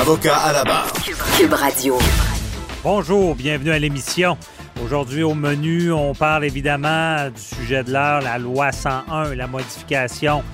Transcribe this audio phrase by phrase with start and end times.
[0.00, 0.92] Avocat à la barre.
[1.36, 1.98] Cube Radio.
[2.84, 4.38] Bonjour, bienvenue à l'émission.
[4.84, 10.44] Aujourd'hui au menu, on parle évidemment du sujet de l'heure, la loi 101, la modification.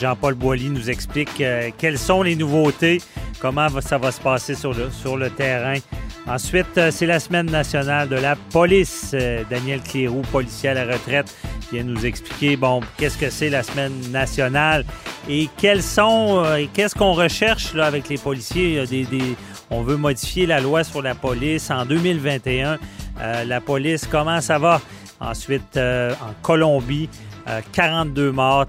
[0.00, 3.00] Jean-Paul Boilly nous explique euh, quelles sont les nouveautés,
[3.40, 5.78] comment ça va se passer sur le, sur le terrain.
[6.26, 9.12] Ensuite, euh, c'est la semaine nationale de la police.
[9.14, 11.32] Euh, Daniel Cléroux, policier à la retraite,
[11.72, 14.84] vient nous expliquer bon qu'est-ce que c'est la semaine nationale
[15.28, 18.82] et quels sont qu'est-ce qu'on recherche là avec les policiers?
[19.70, 22.78] On veut modifier la loi sur la police en 2021.
[23.46, 24.80] la police, comment ça va?
[25.20, 27.08] Ensuite, en Colombie,
[27.72, 28.66] 42 morts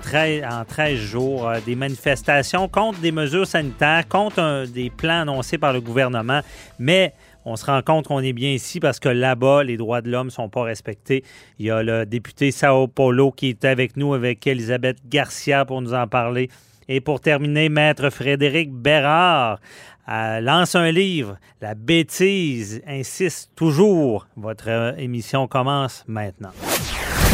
[0.49, 5.81] en 13 jours, des manifestations contre des mesures sanitaires, contre des plans annoncés par le
[5.81, 6.41] gouvernement,
[6.79, 7.13] mais
[7.45, 10.27] on se rend compte qu'on est bien ici parce que là-bas, les droits de l'homme
[10.27, 11.23] ne sont pas respectés.
[11.59, 15.81] Il y a le député Sao Paulo qui est avec nous, avec Elisabeth Garcia pour
[15.81, 16.49] nous en parler.
[16.87, 19.59] Et pour terminer, Maître Frédéric Bérard
[20.07, 24.27] lance un livre, La bêtise insiste toujours.
[24.35, 26.51] Votre émission commence maintenant.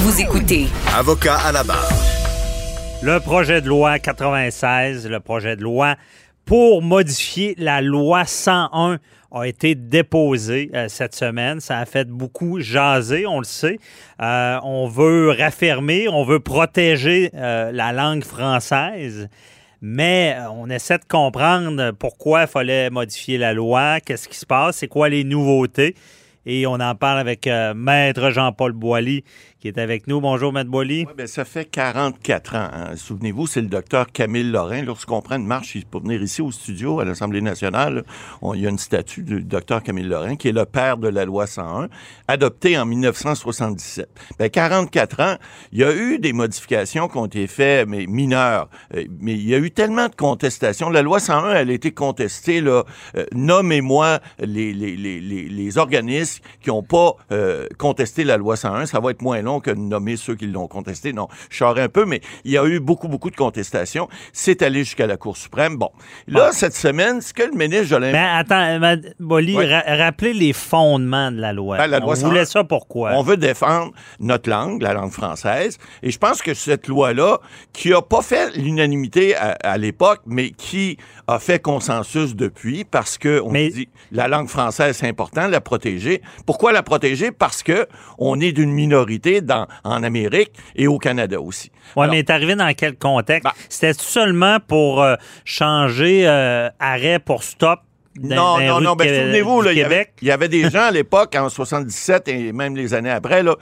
[0.02, 0.68] Vous écoutez.
[0.96, 1.90] Avocat à la barre.
[3.02, 5.96] Le projet de loi 96, le projet de loi
[6.48, 9.00] pour modifier la loi 101
[9.32, 11.60] a été déposé euh, cette semaine.
[11.60, 13.80] Ça a fait beaucoup jaser, on le sait.
[14.22, 19.28] Euh, on veut raffermer, on veut protéger euh, la langue française.
[19.82, 24.78] Mais on essaie de comprendre pourquoi il fallait modifier la loi, qu'est-ce qui se passe,
[24.78, 25.96] c'est quoi les nouveautés.
[26.46, 29.24] Et on en parle avec Maître Jean-Paul Boilly,
[29.60, 30.22] qui est avec nous.
[30.22, 31.08] Bonjour, Maître Boily.
[31.18, 32.70] Ben, ça fait 44 ans.
[32.72, 32.96] Hein.
[32.96, 34.84] Souvenez-vous, c'est le docteur Camille Lorrain.
[34.84, 38.04] Lorsqu'on prend une marche pour venir ici au studio, à l'Assemblée nationale,
[38.54, 41.26] il y a une statue du docteur Camille Lorrain, qui est le père de la
[41.26, 41.90] loi 101,
[42.28, 44.10] adoptée en 1977.
[44.38, 45.36] Ben, 44 ans,
[45.72, 48.70] il y a eu des modifications qui ont été faites, mais mineures.
[48.94, 50.92] Euh, mais il y a eu tellement de contestations.
[50.92, 52.84] La loi 101, elle a été contestée, là.
[53.16, 58.86] Euh, nommez-moi les, les, les, les, organismes qui n'ont pas euh, contesté la loi 101.
[58.86, 61.14] Ça va être moins que de nommer ceux qui l'ont contesté.
[61.14, 64.08] Non, je sors un peu, mais il y a eu beaucoup, beaucoup de contestations.
[64.34, 65.78] C'est allé jusqu'à la Cour suprême.
[65.78, 65.90] Bon,
[66.28, 68.12] là, cette semaine, ce que le ministre Jolin...
[68.12, 71.78] Mais attends, Bolly, rappelez les fondements de la loi.
[71.78, 73.12] Ben, la loi on voulait ça pourquoi?
[73.14, 77.40] On veut défendre notre langue, la langue française, et je pense que cette loi-là,
[77.74, 80.98] qui a pas fait l'unanimité à, l'époque, mais qui
[81.28, 86.22] a fait consensus depuis, parce que on dit la langue française, c'est important, la protéger.
[86.46, 87.32] Pourquoi la protéger?
[87.32, 87.88] Parce que
[88.18, 89.37] on est d'une minorité
[89.84, 91.72] en Amérique et au Canada aussi.
[91.96, 93.44] Oui, mais est arrivé dans quel contexte?
[93.44, 95.16] Ben C'était seulement pour euh,
[95.46, 97.80] changer euh, arrêt pour stop
[98.22, 102.52] non, non, non, ben, souvenez-vous, il y, avait, des gens à l'époque, en 77 et
[102.52, 103.56] même les années après, là,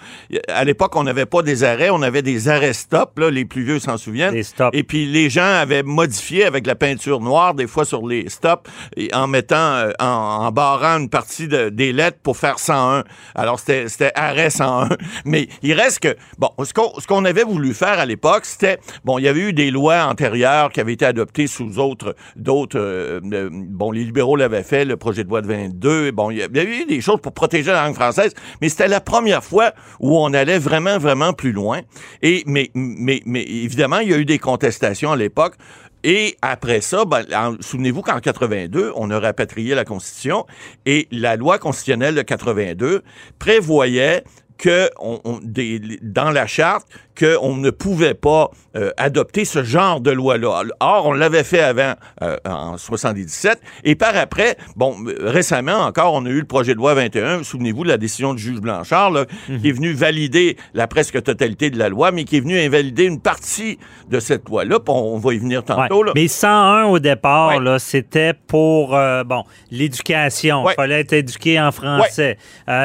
[0.48, 3.64] à l'époque, on n'avait pas des arrêts, on avait des arrêts stop, là, les plus
[3.64, 4.34] vieux s'en souviennent.
[4.34, 4.70] Des stops.
[4.74, 8.70] Et puis les gens avaient modifié avec la peinture noire, des fois sur les stops,
[9.14, 13.04] en mettant, euh, en, barrant une partie des lettres pour faire 101.
[13.34, 14.90] Alors c'était arrêt 101.
[15.26, 19.24] Mais il reste que, bon, ce qu'on avait voulu faire à l'époque, c'était, bon, il
[19.24, 23.50] y avait eu des lois antérieures qui avaient été adoptées sous autres, d'autres, euh, euh,
[23.52, 26.12] bon, les libéraux avait fait, le projet de loi de 22.
[26.12, 29.02] Bon, il y a eu des choses pour protéger la langue française, mais c'était la
[29.02, 31.82] première fois où on allait vraiment, vraiment plus loin.
[32.22, 35.56] Et, mais, mais, mais évidemment, il y a eu des contestations à l'époque.
[36.08, 37.24] Et après ça, ben,
[37.62, 40.46] souvenez-vous qu'en 82, on a rapatrié la Constitution
[40.86, 43.02] et la loi constitutionnelle de 82
[43.40, 44.24] prévoyait
[44.58, 45.20] que on,
[46.02, 50.64] dans la charte qu'on ne pouvait pas euh, adopter ce genre de loi-là.
[50.80, 56.26] Or, on l'avait fait avant, euh, en 77, et par après, bon, récemment encore, on
[56.26, 59.26] a eu le projet de loi 21, souvenez-vous de la décision du juge Blanchard, là,
[59.50, 59.62] mhm.
[59.62, 63.06] qui est venu valider la presque totalité de la loi, mais qui est venu invalider
[63.06, 63.80] une partie
[64.10, 66.04] de cette loi-là, on va y venir tantôt.
[66.04, 66.12] Là.
[66.16, 71.72] Mais 101 au départ, là, c'était pour, euh, bon, l'éducation, il fallait être éduqué en
[71.72, 72.38] français,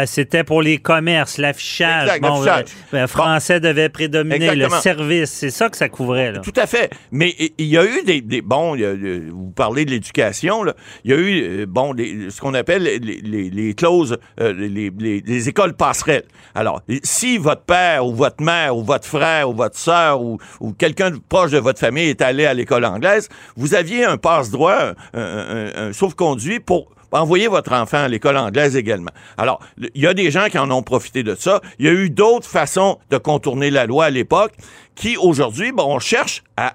[0.06, 2.02] c'était pour les commerces, la l'affichage.
[2.08, 2.76] Exact, Bon, l'affichage.
[2.92, 4.76] le français devait prédominer, Exactement.
[4.76, 6.32] le service, c'est ça que ça couvrait.
[6.32, 6.40] Là.
[6.40, 6.90] Tout à fait.
[7.12, 8.20] Mais il y a eu des.
[8.20, 8.94] des- bon, il y a-
[9.30, 10.74] vous parlez de l'éducation, là.
[11.04, 14.90] Il y a eu, euh, bon, ce qu'on appelle les, les- les clauses, euh, les,
[14.98, 16.24] les- les écoles passerelles.
[16.54, 20.72] Alors, si votre père ou votre mère ou votre frère ou votre sœur ou, ou
[20.72, 24.94] quelqu'un de proche de votre famille est allé à l'école anglaise, vous aviez un passe-droit,
[25.14, 29.10] un, un- un sauf-conduit pour envoyer votre enfant à l'école anglaise également.
[29.36, 29.60] Alors,
[29.94, 31.60] il y a des gens qui en ont profité de ça.
[31.78, 34.52] Il y a eu d'autres façons de contourner la loi à l'époque
[34.94, 36.74] qui, aujourd'hui, bon, on cherche à...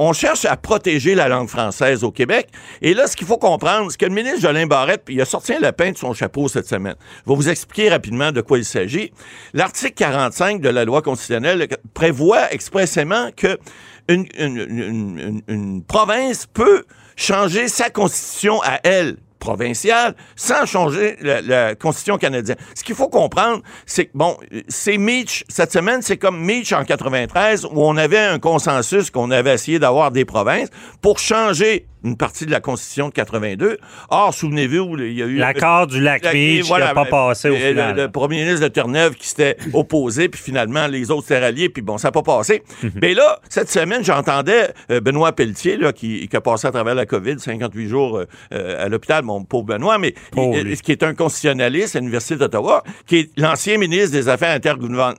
[0.00, 2.46] On cherche à protéger la langue française au Québec.
[2.82, 5.54] Et là, ce qu'il faut comprendre, c'est que le ministre Jolin Barrette, il a sorti
[5.54, 6.94] un lapin de son chapeau cette semaine.
[7.26, 9.10] Je vais vous expliquer rapidement de quoi il s'agit.
[9.54, 13.58] L'article 45 de la loi constitutionnelle prévoit expressément que
[14.08, 16.84] une, une- une- une- une province peut
[17.16, 22.56] changer sa constitution à elle provinciale sans changer la, la constitution canadienne.
[22.74, 24.36] Ce qu'il faut comprendre, c'est que, bon,
[24.68, 29.30] c'est Meach, cette semaine, c'est comme Meach en 93, où on avait un consensus qu'on
[29.30, 30.68] avait essayé d'avoir des provinces
[31.00, 33.78] pour changer une partie de la constitution de 82.
[34.10, 35.36] Or, souvenez-vous, il y a eu...
[35.36, 37.96] L'accord du lac La- Beach qui n'a pas passé au le- final.
[37.96, 41.68] Le, le premier ministre de Terre-Neuve qui s'était opposé, puis finalement, les autres s'étaient ralliés,
[41.68, 42.62] puis bon, ça n'a pas passé.
[42.82, 42.90] Mhm.
[43.02, 46.94] Mais là, cette semaine, j'entendais euh, Benoît Pelletier, là, qui, qui a passé à travers
[46.94, 50.76] la COVID, 58 jours euh, euh, à l'hôpital, mon pauvre Benoît, mais lui.
[50.76, 55.14] qui est un constitutionnaliste à l'Université d'Ottawa, qui est l'ancien ministre des Affaires intergouvernement-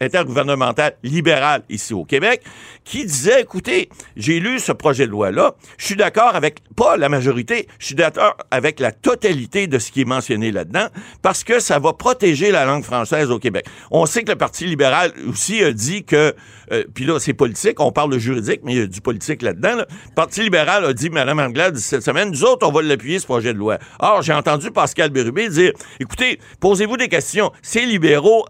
[0.00, 2.42] intergouvernementales libérales ici au Québec,
[2.84, 7.08] qui disait, écoutez, j'ai lu ce projet de loi-là, je suis d'accord avec, pas la
[7.08, 10.86] majorité, je suis d'accord avec la totalité de ce qui est mentionné là-dedans,
[11.22, 13.66] parce que ça va protéger la langue française au Québec.
[13.90, 16.34] On sait que le Parti libéral aussi a dit que,
[16.72, 19.42] euh, puis là, c'est politique, on parle de juridique, mais il y a du politique
[19.42, 19.76] là-dedans.
[19.76, 19.86] là.
[19.88, 23.26] Le Parti libéral a dit, Mme Anglade, cette semaine, nous autres, on va l'appuyer, ce
[23.26, 23.78] projet de loi.
[23.98, 27.52] Or, j'ai entendu Pascal Bérubé dire, écoutez, posez-vous des questions.
[27.62, 28.46] Ces libéraux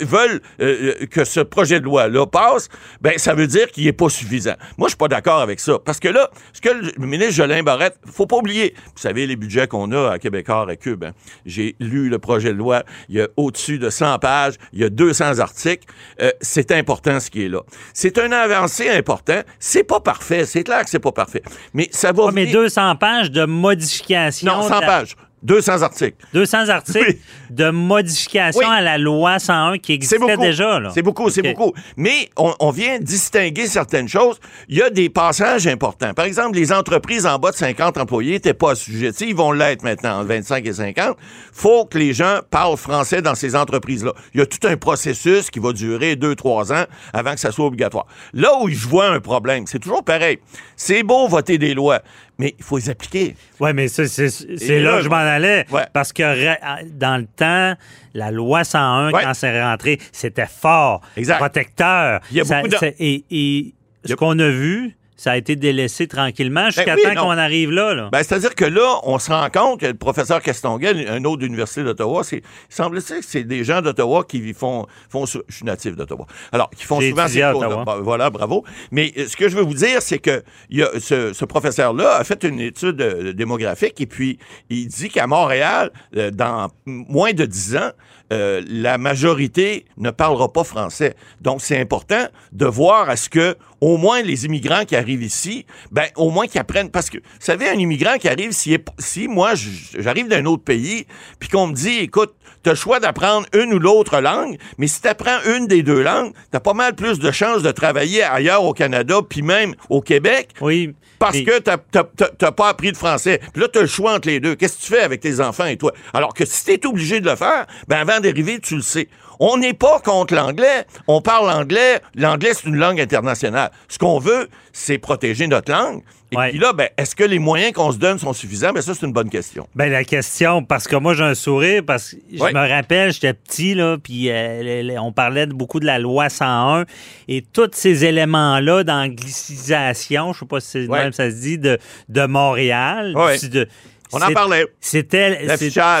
[0.00, 2.68] veulent euh, euh, que ce projet de loi-là passe,
[3.00, 4.54] ben ça veut dire qu'il n'est pas suffisant.
[4.76, 5.78] Moi, je suis pas d'accord avec ça.
[5.84, 9.36] Parce que là, ce que le ministre Jolin Barrette, faut pas oublier, vous savez, les
[9.36, 11.12] budgets qu'on a à Québécois et Cube, hein.
[11.46, 14.84] j'ai lu le projet de loi, il y a au-dessus de 100 pages, il y
[14.84, 15.86] a 200 articles,
[16.20, 17.60] Euh, c'est important ce qui est là.
[17.94, 21.42] C'est un avancé important, c'est pas parfait, c'est clair que c'est pas parfait,
[21.74, 24.46] mais ça va Ah, mais venir- 200 pages de modification.
[24.52, 26.16] Non, de 100 la- pages, 200 articles.
[26.34, 27.18] 200 articles Oui.
[27.50, 28.66] de modification Oui.
[28.68, 30.80] à la loi 101 qui existait déjà.
[30.92, 31.72] C'est beaucoup, c'est beaucoup.
[31.96, 34.38] Mais on, on vient distinguer certaines choses.
[34.68, 36.12] Il y a des passages importants.
[36.14, 39.28] Par exemple, les entreprises en bas de 50 employés n'étaient pas assujetties.
[39.28, 41.16] Ils vont l'être maintenant, entre 25 et 50.
[41.52, 44.12] faut que les gens parlent français dans ces entreprises-là.
[44.34, 47.66] Il y a tout un processus qui va durer 2-3 ans avant que ça soit
[47.66, 48.06] obligatoire.
[48.34, 50.38] Là où je vois un problème, c'est toujours pareil.
[50.76, 52.00] C'est beau voter des lois,
[52.38, 53.34] mais il faut les appliquer.
[53.58, 55.66] Oui, mais c'est là là, que je m'en allais.
[55.72, 55.82] Ouais.
[55.92, 57.74] Parce que ra- dans le temps,
[58.14, 59.22] la loi 101, Ouais.
[59.24, 61.38] quand c'est rentré, c'était fort, Exact.
[61.38, 62.20] protecteur.
[62.30, 63.74] Il y a Ça- beaucoup de- et,
[64.04, 67.92] ce qu'on a vu, ça a été délaissé tranquillement jusqu'à oui, temps qu'on arrive là.
[67.92, 68.08] là.
[68.12, 71.44] Ben, c'est-à-dire que là, on se rend compte que le professeur Castonguay, un autre de
[71.46, 72.42] l'Université d'Ottawa, c'est, il
[72.74, 76.24] semble-t-il que c'est des gens d'Ottawa qui font, font, je suis natif d'Ottawa.
[76.52, 77.68] Alors, qui font souvent ces cours-là.
[77.68, 77.84] Ottawa.
[77.84, 78.64] Bon, voilà, bravo.
[78.92, 82.14] Mais euh, ce que je veux vous dire, c'est que y a ce, ce professeur-là
[82.14, 84.38] a fait une étude euh, démographique et puis
[84.70, 87.90] il dit qu'à Montréal, euh, dans moins de 10 ans,
[88.32, 91.14] euh, la majorité ne parlera pas français.
[91.40, 95.64] Donc, c'est important de voir à ce que, au moins, les immigrants qui arrivent ici,
[95.90, 96.90] ben, au moins qu'ils apprennent.
[96.90, 99.52] Parce que, vous savez, un immigrant qui arrive, si, moi,
[99.98, 101.06] j'arrive d'un autre pays,
[101.38, 102.34] puis qu'on me dit, écoute,
[102.68, 105.82] tu as le choix d'apprendre une ou l'autre langue, mais si tu apprends une des
[105.82, 109.40] deux langues, tu as pas mal plus de chances de travailler ailleurs au Canada, puis
[109.40, 110.94] même au Québec, oui.
[111.18, 113.40] parce mais- que t'as- t'as pas appris de français.
[113.54, 114.54] Puis là, t'as le choix entre les deux.
[114.54, 115.92] Qu'est-ce que tu fais avec tes enfants et toi?
[116.12, 119.08] Alors que si t'es obligé de le faire, ben avant d'arriver, tu le sais.
[119.40, 120.84] On n'est pas contre l'anglais.
[121.06, 122.00] On parle anglais.
[122.16, 123.70] L'anglais, c'est une langue internationale.
[123.88, 126.02] Ce qu'on veut, c'est protéger notre langue.
[126.30, 126.50] Et Ouais.
[126.50, 128.72] puis là, ben, est-ce que les moyens qu'on se donne sont suffisants?
[128.74, 129.66] Ben ça, c'est une bonne question.
[129.74, 132.52] Ben la question, parce que moi j'ai un sourire, parce que je Ouais.
[132.52, 136.84] me rappelle, j'étais petit, là, puis euh, on parlait beaucoup de la loi 101,
[137.28, 140.98] et tous ces éléments-là d'anglicisation, je sais pas si c'est Ouais.
[141.04, 143.14] même ça se dit, de, de Montréal.
[143.50, 143.68] De-
[144.12, 144.66] On en parlait.
[144.80, 145.46] C'était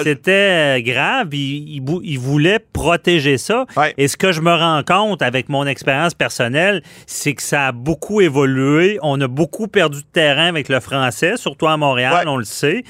[0.02, 1.34] c'était euh, grave.
[1.34, 3.66] Il, il bou- il voulait protéger ça.
[3.76, 3.94] Ouais.
[3.98, 7.72] Et ce que je me rends compte avec mon expérience personnelle, c'est que ça a
[7.72, 8.98] beaucoup évolué.
[9.02, 12.22] On a beaucoup perdu de terrain avec le français, surtout à Montréal, Ouais.
[12.26, 12.84] on le sait.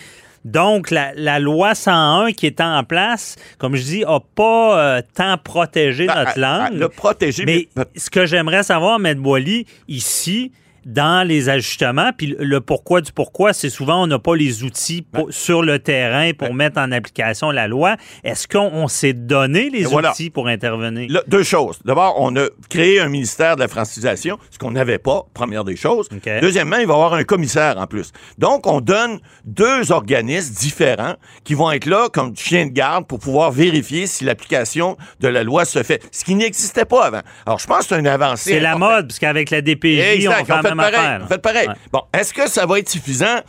[0.45, 5.03] Donc, la, la loi 101 qui est en place, comme je dis, n'a pas euh,
[5.15, 6.73] tant protégé Ben, notre langue.
[6.79, 9.19] le protéger, Mais mais- ce que j'aimerais savoir, M.
[9.19, 10.53] Boily, ici,
[10.89, 12.11] dans les ajustements.
[12.17, 16.33] Puis le pourquoi du pourquoi, c'est souvent on n'a pas les outils sur le terrain
[16.33, 17.97] pour mettre en application la loi.
[18.25, 21.23] Est-ce qu'on s'est donné les outils pour intervenir?
[21.27, 21.79] deux choses.
[21.85, 25.77] D'abord, on a créé un ministère de la francisation, ce qu'on n'avait pas, première des
[25.77, 26.09] choses.
[26.41, 28.13] Deuxièmement, il va y avoir un commissaire en plus.
[28.39, 31.15] Donc, on donne deux organismes différents
[31.45, 35.45] qui vont être là comme chien de garde pour pouvoir vérifier si l'application de la
[35.45, 37.21] loi se fait, ce qui n'existait pas avant.
[37.45, 38.53] Alors, je pense que c'est une avancée.
[38.53, 41.21] C'est la mode, parce qu'avec la DPJ, on fait, on fait pareil.
[41.23, 41.69] On fait pareil.
[41.93, 43.41] Bon, est-ce que ça va être suffisant?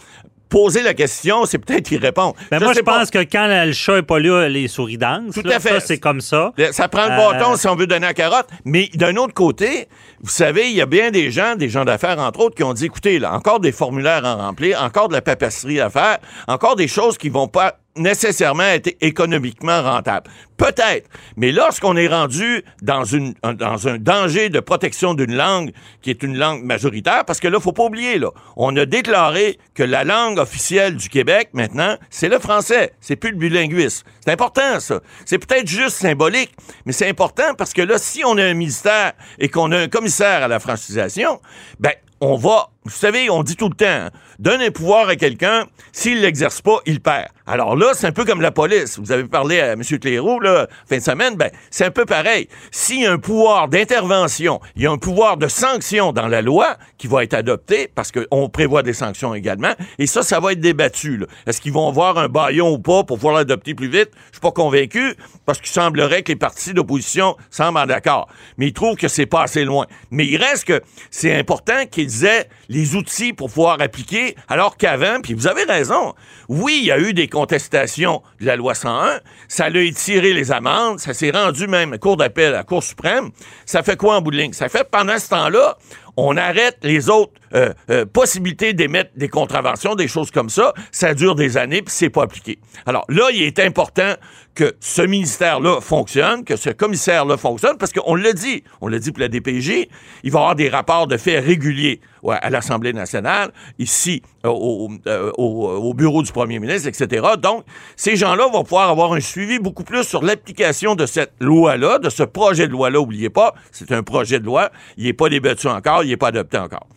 [0.49, 2.35] poser la question, c'est peut-être y répondre.
[2.51, 5.35] Ben moi, je pense que quand le chat n'est pas là, les souris dansent.
[5.35, 5.79] Tout à fait.
[5.79, 6.51] c'est comme ça.
[6.71, 8.47] Ça prend le bâton euh, si on veut donner la carotte.
[8.65, 9.87] Mais d'un autre côté,
[10.21, 12.73] vous savez, il y a bien des gens, des gens d'affaires, entre autres, qui ont
[12.73, 16.17] dit, écoutez, là, encore des formulaires à remplir, encore de la papasserie à faire,
[16.47, 20.29] encore des choses qui vont pas nécessairement être économiquement rentable.
[20.57, 21.09] Peut-être.
[21.37, 23.53] Mais lorsqu'on est rendu dans, une, un
[23.97, 27.85] danger de protection d'une langue qui est une langue majoritaire, parce que là, faut pas
[27.85, 32.93] oublier, là, on a déclaré que la langue officielle du Québec, maintenant, c'est le français.
[32.99, 34.05] C'est plus le bilinguisme.
[34.19, 34.99] C'est important, ça.
[35.25, 36.51] C'est peut-être juste symbolique,
[36.85, 39.87] mais c'est important parce que là, si on a un ministère et qu'on a un
[39.87, 41.39] commissaire à la francisation,
[41.79, 44.07] ben, on va, vous savez, on dit tout le temps,
[44.39, 47.27] donne un pouvoir à quelqu'un, s'il l'exerce pas, il perd.
[47.45, 48.99] Alors là, c'est un peu comme la police.
[48.99, 49.81] Vous avez parlé à M.
[49.81, 52.47] Cléroux, là, fin de semaine, ben, c'est un peu pareil.
[52.71, 56.41] S'il y a un pouvoir d'intervention, il y a un pouvoir de sanction dans la
[56.41, 60.53] loi qui va être adopté, parce qu'on prévoit des sanctions également, et ça, ça va
[60.53, 61.25] être débattu.
[61.47, 64.11] Est-ce qu'ils vont avoir un baillon ou pas pour pouvoir l'adopter plus vite?
[64.27, 68.29] Je suis pas convaincu, parce qu'il semblerait que les partis d'opposition semblent d'accord.
[68.57, 69.85] Mais ils trouvent que c'est pas assez loin.
[70.11, 70.81] Mais il reste que
[71.11, 76.13] c'est important qu'ils aient les outils pour pouvoir appliquer, alors qu'avant, puis vous avez raison,
[76.47, 79.19] oui, il y a eu des contestation de la loi 101.
[79.47, 80.99] Ça a étiré les amendes.
[80.99, 83.29] Ça s'est rendu même à Cour d'appel, à la Cour suprême.
[83.65, 84.53] Ça fait quoi en bout de ligne?
[84.53, 85.77] Ça fait pendant ce temps-là,
[86.17, 90.73] on arrête les autres euh, euh, possibilités d'émettre des contraventions, des choses comme ça.
[90.91, 92.59] Ça dure des années, puis c'est pas appliqué.
[92.85, 94.15] Alors là, il est important
[94.59, 99.13] que ce ministère-là fonctionne, que ce commissaire-là fonctionne, parce qu'on l'a dit, on l'a dit
[99.13, 99.87] pour la DPJ,
[100.23, 104.89] il va y avoir des rapports de faits réguliers à l'Assemblée nationale, ici, euh, au,
[105.07, 107.25] au, bureau du premier ministre, etc.
[107.41, 107.63] Donc,
[107.95, 112.09] ces gens-là vont pouvoir avoir un suivi beaucoup plus sur l'application de cette loi-là, de
[112.09, 112.99] ce projet de loi-là.
[112.99, 116.27] Oubliez pas, c'est un projet de loi, il n'est pas débattu encore, il n'est pas
[116.27, 116.87] adopté encore.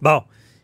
[0.00, 0.22] Bon.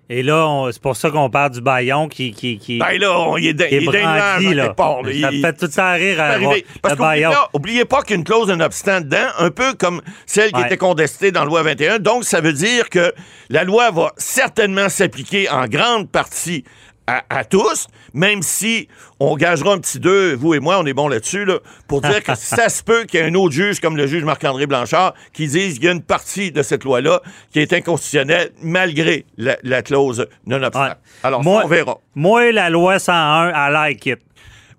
[0.09, 3.37] Et là, c'est pour ça qu'on parle du baillon qui, qui, qui, ben là, on,
[3.37, 4.73] il est, il est brandi, là.
[4.77, 6.39] ça fait tout ça rire à
[6.81, 10.77] Parce qu'oubliez oubliez pas qu'une clause d'un obstant dedans, un peu comme celle qui était
[10.77, 11.99] contestée dans la loi 21.
[11.99, 13.13] Donc, ça veut dire que
[13.51, 16.63] la loi va certainement s'appliquer en grande partie
[17.07, 18.89] à, tous, même si
[19.21, 22.23] on gagera un petit deux, vous et moi, on est bon là-dessus, là, pour dire
[22.23, 25.15] que ça se peut qu'il y ait un autre juge, comme le juge Marc-André Blanchard,
[25.33, 27.23] qui dise qu'il y a une partie de cette loi-là
[27.53, 30.99] qui est inconstitutionnelle malgré la, clause non obstacle.
[31.23, 31.99] Alors, moi, on verra.
[32.15, 34.19] Moi, la loi 101, I like it.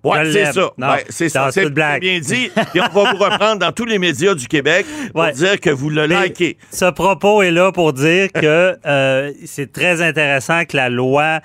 [0.04, 0.70] Ouais, c'est ça.
[1.08, 1.50] c'est ça.
[1.50, 2.50] C'est bien dit.
[2.74, 5.90] Et on va vous reprendre dans tous les médias du Québec pour dire que vous
[5.90, 6.56] le likez.
[6.70, 11.40] Ce propos est là pour dire que euh, c'est très intéressant que la loi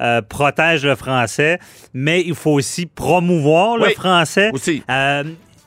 [0.00, 1.58] euh, protège le français,
[1.92, 4.50] mais il faut aussi promouvoir le français.
[4.52, 4.82] Aussi.
[4.90, 5.24] Euh,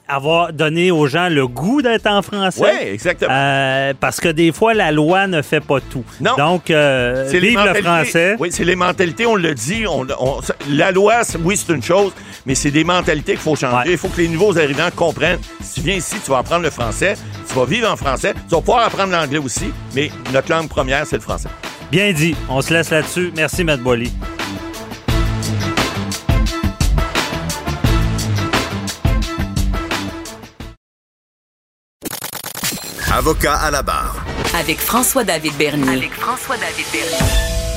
[0.08, 2.62] avoir donné aux gens le goût d'être en français.
[2.62, 3.32] Oui, exactement.
[3.34, 6.04] Euh, parce que des fois, la loi ne fait pas tout.
[6.20, 6.36] Non.
[6.38, 8.36] Donc, vive le français.
[8.38, 9.86] Oui, c'est les mentalités, on le dit.
[9.88, 10.06] On,
[10.70, 12.12] la loi, oui, c'est une chose,
[12.46, 13.92] mais c'est des mentalités qu'il faut changer.
[13.92, 15.40] Il faut que les nouveaux arrivants comprennent.
[15.62, 17.14] Si tu viens ici, tu vas apprendre le français,
[17.48, 21.06] tu vas vivre en français, tu vas pouvoir apprendre l'anglais aussi, mais notre langue première,
[21.06, 21.50] c'est le français.
[21.92, 22.38] Bien dit.
[22.48, 23.34] On se laisse là-dessus.
[23.36, 24.14] Merci, Matt Bolly.
[33.12, 34.26] Avocat à la barre.
[34.58, 35.98] Avec François-David Bernier.
[35.98, 37.28] Avec François-David Bernier.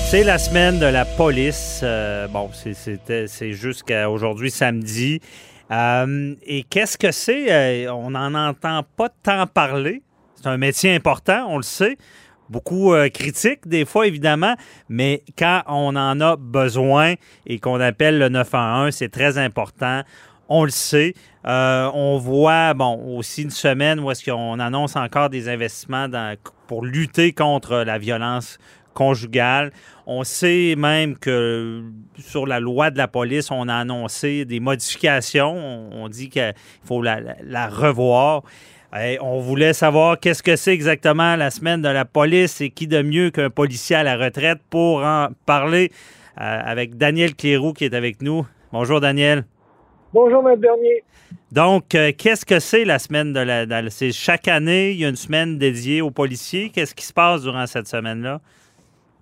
[0.08, 1.80] C'est la semaine de la police.
[1.82, 5.20] Euh, bon, c'est jusqu'à aujourd'hui, samedi.
[5.72, 7.50] Euh, et qu'est-ce que c'est?
[7.50, 10.02] Euh, on n'en entend pas tant parler.
[10.36, 11.96] C'est un métier important, on le sait
[12.48, 14.54] beaucoup euh, critiques des fois, évidemment,
[14.88, 17.14] mais quand on en a besoin
[17.46, 20.02] et qu'on appelle le 911, c'est très important.
[20.48, 21.14] On le sait.
[21.46, 26.08] Euh, on voit, bon, aussi une semaine où est-ce qu'on annonce encore des investissements
[26.66, 28.58] pour lutter contre la violence
[28.94, 29.72] conjugale.
[30.06, 31.82] On sait même que
[32.18, 35.54] sur la loi de la police, on a annoncé des modifications.
[35.92, 38.42] On, dit qu'il faut la revoir
[39.20, 43.02] on voulait savoir qu'est-ce que c'est exactement la semaine de la police et qui de
[43.02, 45.90] mieux qu'un policier à la retraite pour en parler
[46.40, 48.46] euh, avec Daniel Cléroux qui est avec nous.
[48.72, 49.44] Bonjour Daniel.
[50.12, 50.58] Bonjour M.
[50.58, 51.02] Bernier.
[51.50, 53.90] Donc, euh, qu'est-ce que c'est la semaine de la...
[53.90, 56.70] c'est chaque année, il y a une semaine dédiée aux policiers.
[56.70, 58.40] Qu'est-ce qui se passe durant cette semaine-là?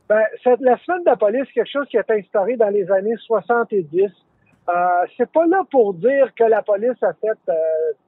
[0.08, 0.22] Ben,
[0.60, 4.10] la semaine de la police, quelque chose qui a été instauré dans les années 70.
[4.68, 7.54] Euh, c'est pas là pour dire que la police a fait euh,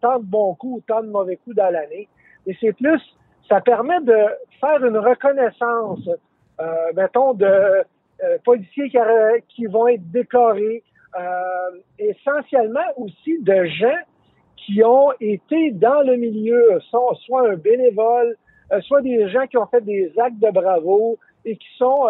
[0.00, 2.08] tant de bons coups ou tant de mauvais coups dans l'année,
[2.46, 3.00] mais c'est plus,
[3.48, 4.16] ça permet de
[4.60, 6.08] faire une reconnaissance,
[6.60, 7.84] euh, mettons, de
[8.22, 8.90] euh, policiers
[9.48, 10.84] qui, vont être décorés,
[11.18, 13.98] euh, essentiellement aussi de gens
[14.56, 18.36] qui ont été dans le milieu, soit, soit un bénévole,
[18.72, 22.06] euh, soit des gens qui ont fait des actes de bravo et qui sont,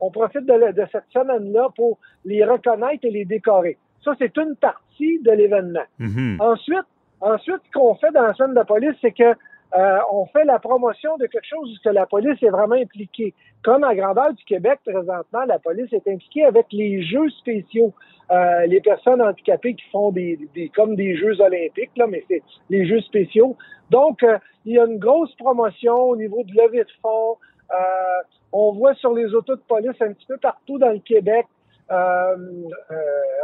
[0.00, 3.78] on profite de, de cette semaine-là pour les reconnaître et les décorer.
[4.04, 5.84] Ça, c'est une partie de l'événement.
[5.98, 6.36] Mhm.
[6.40, 6.86] Ensuite,
[7.20, 9.34] ensuite, ce qu'on fait dans la semaine de police, c'est que
[9.76, 13.34] euh, on fait la promotion de quelque chose où la police est vraiment impliquée.
[13.64, 17.92] Comme à grandeur du Québec, présentement, la police est impliquée avec les jeux spéciaux.
[18.30, 22.42] Euh, les personnes handicapées qui font des, des comme des Jeux olympiques, là, mais c'est
[22.70, 23.56] les Jeux spéciaux.
[23.90, 27.36] Donc, euh, il y a une grosse promotion au niveau de levée de fonds.
[27.70, 28.22] Euh,
[28.52, 31.46] on voit sur les autos de police un petit peu partout dans le Québec
[31.90, 32.36] euh,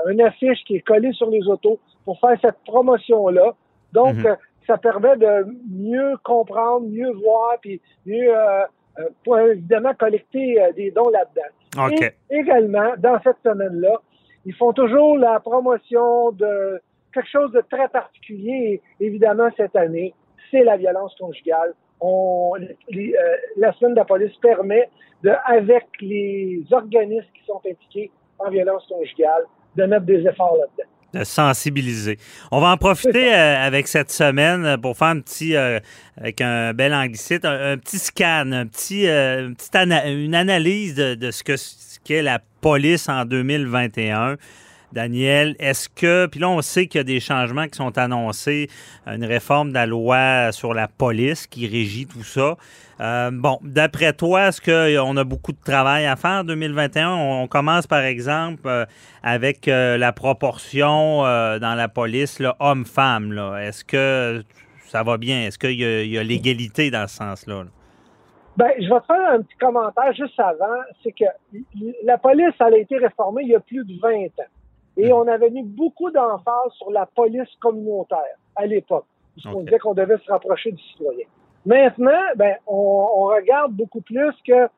[0.09, 3.55] une affiche qui est collée sur les autos pour faire cette promotion-là.
[3.93, 4.37] Donc, Mhm.
[4.67, 8.63] ça permet de mieux comprendre, mieux voir, puis mieux, euh,
[8.99, 11.87] euh, pour évidemment collecter euh, des dons là-dedans.
[12.31, 14.01] Et également, dans cette semaine-là,
[14.45, 16.81] ils font toujours la promotion de
[17.15, 18.81] quelque chose de très particulier.
[19.01, 20.15] Évidemment, cette année,
[20.51, 21.75] c'est la violence conjugale.
[22.05, 22.55] On,
[22.89, 24.89] les, euh, la semaine de la police permet,
[25.23, 29.45] de, avec les organismes qui sont impliqués en violence conjugale,
[29.77, 30.91] de mettre des efforts là-dedans.
[31.21, 32.17] de sensibiliser.
[32.51, 35.79] On va en profiter euh, avec cette semaine euh, pour faire un petit, euh,
[36.17, 40.35] avec un bel anglicite, un, un petit scan, un petit, euh, une, petite ana- une
[40.35, 44.37] analyse de, de ce que ce qu'est la police en 2021.
[44.93, 48.69] Daniel, est-ce que, puis là on sait qu'il y a des changements qui sont annoncés,
[49.07, 52.57] une réforme de la loi sur la police qui régit tout ça.
[53.01, 57.11] Euh, bon, d'après toi, est-ce qu'on a beaucoup de travail à faire en 2021?
[57.11, 58.85] On, commence par exemple euh,
[59.23, 63.33] avec euh, la proportion euh, dans la police homme-femme.
[63.61, 64.45] Est-ce que
[64.87, 65.47] ça va bien?
[65.47, 67.65] Est-ce qu'il y a, il y a l'égalité dans ce sens-là?
[67.65, 67.71] là?
[68.57, 70.83] Ben, je vais te faire un petit commentaire juste avant.
[71.03, 71.25] C'est que
[72.05, 74.62] la police, elle a été réformée il y a plus de 20 ans.
[74.97, 79.07] Et on avait mis beaucoup d'emphase sur la police communautaire à l'époque.
[79.33, 79.65] Puisqu'on Ok.
[79.65, 81.27] disait qu'on devait se rapprocher du citoyen.
[81.65, 84.69] Maintenant, ben, on, on regarde beaucoup plus que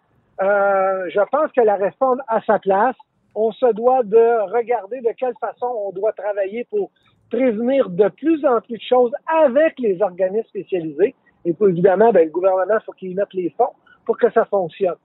[0.43, 2.97] euh, je pense que la réforme a sa place.
[3.35, 6.91] On se doit de regarder de quelle façon on doit travailler pour
[7.31, 11.15] prévenir de plus en plus de choses avec les organismes spécialisés.
[11.45, 13.73] Et puis, évidemment, ben, le gouvernement, faut qu'il mette les fonds
[14.07, 14.97] pour que ça fonctionne.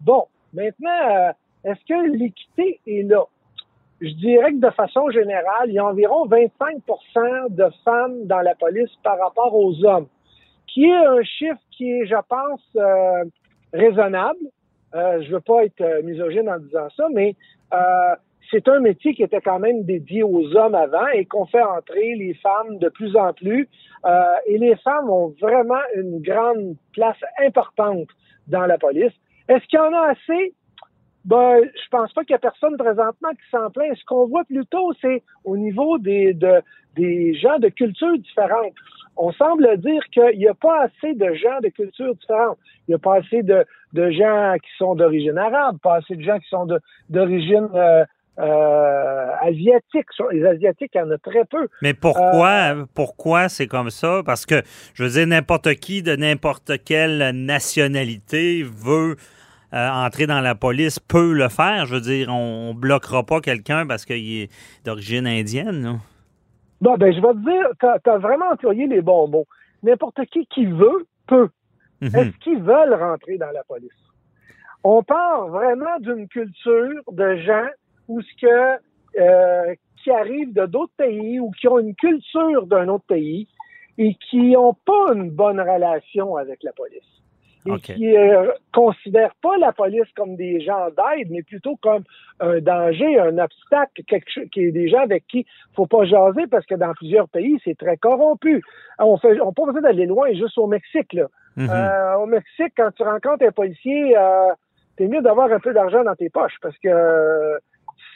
[0.00, 1.32] Bon, maintenant, euh,
[1.64, 3.24] est-ce que l'équité est là?
[4.00, 8.54] Je dirais que de façon générale, il y a environ 25% de femmes dans la
[8.54, 10.06] police par rapport aux hommes,
[10.68, 13.24] qui est un chiffre qui est, je pense, euh,
[13.72, 14.38] raisonnable.
[14.94, 17.34] Euh, je veux pas être euh, misogyne en disant ça, mais
[17.74, 18.14] euh,
[18.50, 22.14] c'est un métier qui était quand même dédié aux hommes avant et qu'on fait entrer
[22.14, 23.68] les femmes de plus en plus.
[24.46, 28.08] Et les femmes ont vraiment une grande place importante
[28.46, 29.12] dans la police.
[29.48, 30.54] Est-ce qu'il y en a assez?
[31.28, 33.94] Ben, je pense pas qu'il y a personne présentement qui s'en plaint.
[33.94, 36.62] Ce qu'on voit plutôt, c'est au niveau des, de,
[36.96, 38.72] des gens de cultures différentes.
[39.14, 42.56] On semble dire qu'il n'y a pas assez de gens de cultures différentes.
[42.86, 46.22] Il n'y a pas assez de, de gens qui sont d'origine arabe, pas assez de
[46.22, 46.66] gens qui sont
[47.10, 48.04] d'origine euh,
[48.38, 50.06] euh, asiatique.
[50.32, 51.68] Les Asiatiques, il y en a très peu.
[51.82, 54.22] Mais pourquoi, pourquoi c'est comme ça?
[54.24, 54.62] Parce que,
[54.94, 59.16] je veux dire, n'importe qui de n'importe quelle nationalité veut
[59.74, 61.86] euh, entrer dans la police, peut le faire.
[61.86, 64.50] Je veux dire, on, on bloquera pas quelqu'un parce qu'il est
[64.84, 65.82] d'origine indienne.
[65.82, 65.94] là.
[66.80, 69.46] Bon, ben, je vais te dire, tu as, vraiment employé les bons mots.
[69.82, 71.48] N'importe qui qui veut, peut.
[72.00, 72.14] Mhm.
[72.14, 73.90] Est-ce qu'ils veulent rentrer dans la police?
[74.84, 77.66] On part vraiment d'une culture de gens
[78.06, 78.80] où ce que
[79.20, 83.48] euh, qui arrivent de d'autres pays ou qui ont une culture d'un autre pays
[83.98, 87.02] et qui n'ont pas une bonne relation avec la police.
[87.76, 92.04] Et qui ne considèrent pas la police comme des gens d'aide, mais plutôt comme
[92.40, 96.46] un danger, un obstacle, quelque chose, qui est des gens avec qui faut pas jaser
[96.50, 98.62] parce que dans plusieurs pays, c'est très corrompu.
[98.98, 101.26] On fait, on pas besoin d'aller loin, juste au Mexique, là.
[101.56, 101.68] Mhm.
[101.70, 104.52] Euh, au Mexique, quand tu rencontres un policier, euh,
[104.96, 107.58] t'es mieux d'avoir un peu d'argent dans tes poches parce que euh,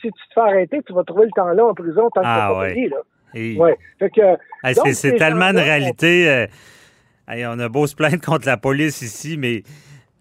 [0.01, 2.27] si tu te fais arrêter, tu vas trouver le temps là en prison tant que
[2.27, 2.75] Ah, t'as pas ouais.
[2.75, 2.97] payé, là.
[3.35, 3.77] Et- Ouais.
[3.99, 4.21] Fait que,
[4.63, 6.47] Hey, donc, c'est c'est ces tellement une réalité.
[7.33, 9.63] Hey, on a beau se plaindre contre la police ici, mais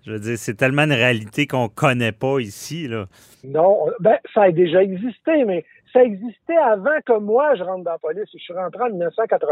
[0.06, 2.88] je veux dire, c'est tellement une réalité qu'on connaît pas ici.
[2.88, 3.06] Là.
[3.43, 7.91] Non, ben, ça a déjà existé, mais ça existait avant que moi je rentre dans
[7.91, 8.30] la police.
[8.34, 9.47] Je suis rentré en 1980.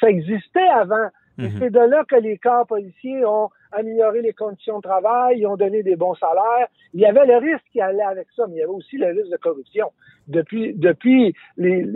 [0.00, 1.08] Ça existait avant.
[1.36, 1.50] Mhm.
[1.60, 5.56] c'est de là que les corps policiers ont amélioré les conditions de travail, ils ont
[5.56, 6.68] donné des bons salaires.
[6.94, 9.06] Il y avait le risque qui allait avec ça, mais il y avait aussi le
[9.08, 9.92] risque de corruption.
[10.26, 11.86] Depuis, depuis les,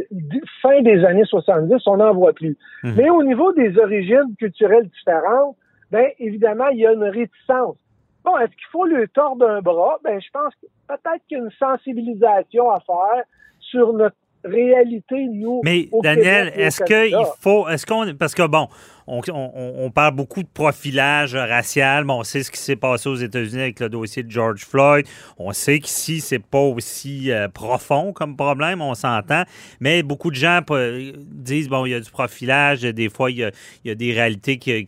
[0.60, 2.56] fin des années 70, on n'en voit plus.
[2.82, 2.94] Mhm.
[2.96, 5.56] Mais au niveau des origines culturelles différentes,
[5.90, 7.76] ben évidemment, il y a une réticence.
[8.24, 9.98] Bon, est-ce qu'il faut le tordre d'un bras?
[10.04, 13.24] Ben, je pense que peut-être qu'il y a une sensibilisation à faire
[13.60, 15.60] sur notre réalité, nous.
[15.64, 18.68] Mais au Daniel, est-ce qu'il faut, est-ce qu'on, parce que bon,
[19.12, 22.04] on, parle beaucoup de profilage racial.
[22.04, 25.06] Bon, on sait ce qui s'est passé aux États-Unis avec le dossier de George Floyd.
[25.38, 29.42] On sait qu'ici, c'est pas aussi euh, profond comme problème, on s'entend.
[29.80, 32.82] Mais beaucoup de gens euh, disent, bon, il y a du profilage.
[32.82, 33.50] Des fois, il
[33.84, 34.84] y a, des réalités que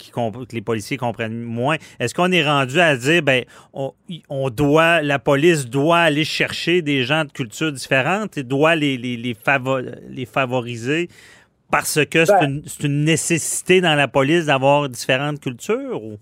[0.52, 1.76] les policiers comprennent moins.
[2.00, 7.04] Est-ce qu'on est rendu à dire, ben, on, doit, la police doit aller chercher des
[7.04, 9.36] gens de cultures différentes et doit les
[10.32, 11.08] favoriser
[11.70, 16.02] parce que c'est Ben- une, c'est une nécessité dans la police d'avoir différentes cultures?
[16.02, 16.16] Ou?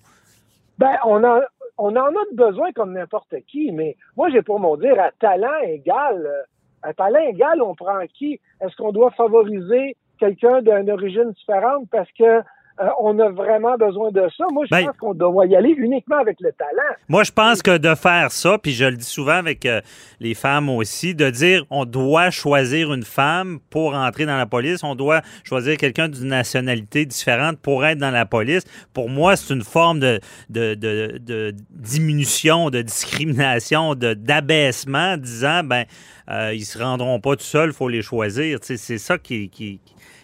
[0.79, 1.41] Ben, on en,
[1.79, 5.61] on en a besoin comme n'importe qui, mais moi, j'ai pour mon dire, à talent
[5.67, 6.43] égal, euh,
[6.83, 8.41] à talent égal, on prend qui?
[8.61, 12.43] Est-ce qu'on doit favoriser quelqu'un d'une origine différente parce que
[12.81, 14.45] euh, on a vraiment besoin de ça?
[14.53, 16.71] Moi, je Ben- pense qu'on doit y aller uniquement avec le talent.
[17.09, 19.81] Moi, je pense que de faire ça, puis je le dis souvent avec euh,
[20.21, 24.83] les femmes aussi, de dire on doit choisir une femme pour entrer dans la police,
[24.85, 28.65] on doit choisir quelqu'un d'une nationalité différente pour être dans la police.
[28.95, 35.63] Pour moi, c'est une forme de, de, de- de diminution, de discrimination, de d'abaissement, disant
[35.65, 35.85] ben
[36.31, 38.59] euh, ils se rendront pas tout seuls, il faut les choisir.
[38.63, 39.81] C'est ça qui, qui,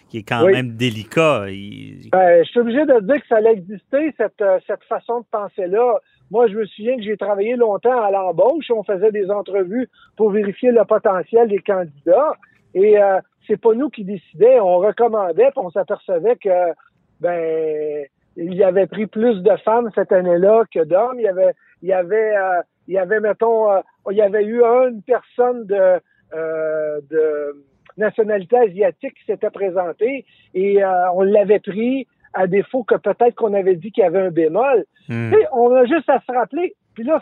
[0.09, 0.53] qui est quand Oui.
[0.53, 1.45] même délicat.
[1.49, 5.19] Il- Ben, je suis obligé de dire que ça allait exister, cette, euh, cette façon
[5.21, 5.99] de penser-là.
[6.31, 8.69] Moi, je me souviens que j'ai travaillé longtemps à l'embauche.
[8.71, 12.33] On faisait des entrevues pour vérifier le potentiel des candidats.
[12.73, 14.61] Et euh, c'est pas nous qui décidions.
[14.67, 16.73] On recommandait, puis on s'apercevait que
[17.19, 18.05] ben
[18.37, 21.17] il y avait pris plus de femmes cette année-là que d'hommes.
[21.19, 23.79] Il y avait, il y avait, euh, il y avait, mettons, euh,
[24.11, 25.99] il y avait eu une personne de,
[26.33, 27.55] euh, de
[27.99, 33.53] nationalité asiatique qui s'était présentée et euh, on l'avait pris à défaut que peut-être qu'on
[33.53, 34.85] avait dit qu'il y avait un bémol.
[35.07, 35.33] Hmm.
[35.53, 36.75] On a juste à se rappeler.
[36.93, 37.19] Puis là,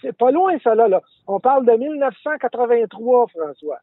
[0.00, 1.00] c'est pas loin ça là, là.
[1.26, 3.78] On parle de 1983, François.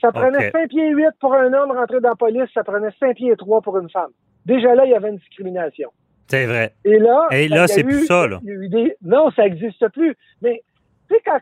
[0.00, 0.52] Ça prenait Ok.
[0.52, 3.60] 5 pieds 8 pour un homme rentrer dans la police, ça prenait 5 pieds 3
[3.60, 4.10] pour une femme.
[4.46, 5.90] Déjà là, il y avait une discrimination.
[6.28, 6.72] C'est vrai.
[6.84, 8.38] Et là, Et c'est plus ça, là.
[8.42, 10.16] des- Non, ça n'existe plus.
[10.42, 10.62] Mais
[11.10, 11.40] tu sais, quand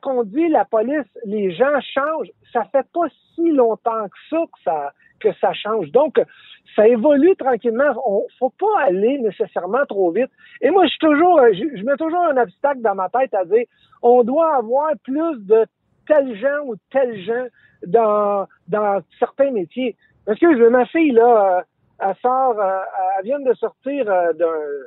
[0.49, 5.29] la police, les gens changent, ça fait pas si longtemps que ça que ça, que
[5.41, 5.91] ça change.
[5.91, 6.19] Donc,
[6.75, 7.93] ça évolue tranquillement.
[8.07, 10.31] On faut pas aller nécessairement trop vite.
[10.63, 13.45] Et moi, je suis toujours, je, je mets toujours un obstacle dans ma tête à
[13.45, 13.67] dire,
[14.01, 15.67] on doit avoir plus de
[16.07, 17.47] tels gens ou tels gens
[17.87, 19.97] dans, dans certains métiers.
[20.25, 21.63] Parce que ma fille, là, euh,
[22.01, 22.81] elle sort, euh,
[23.19, 24.87] elle vient de sortir euh, d'un-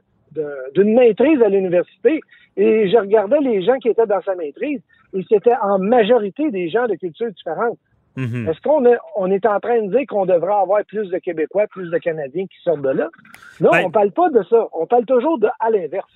[0.75, 2.21] d'une maîtrise à l'université
[2.57, 4.81] et je regardais les gens qui étaient dans sa maîtrise
[5.13, 7.77] et c'était en majorité des gens de cultures différentes.
[8.17, 8.49] Mhm.
[8.49, 11.67] Est-ce qu'on est, on est en train de dire qu'on devrait avoir plus de Québécois,
[11.67, 13.09] plus de Canadiens qui sortent de là?
[13.61, 14.67] Non, Ben- on parle pas de ça.
[14.73, 16.09] On parle toujours de à l'inverse.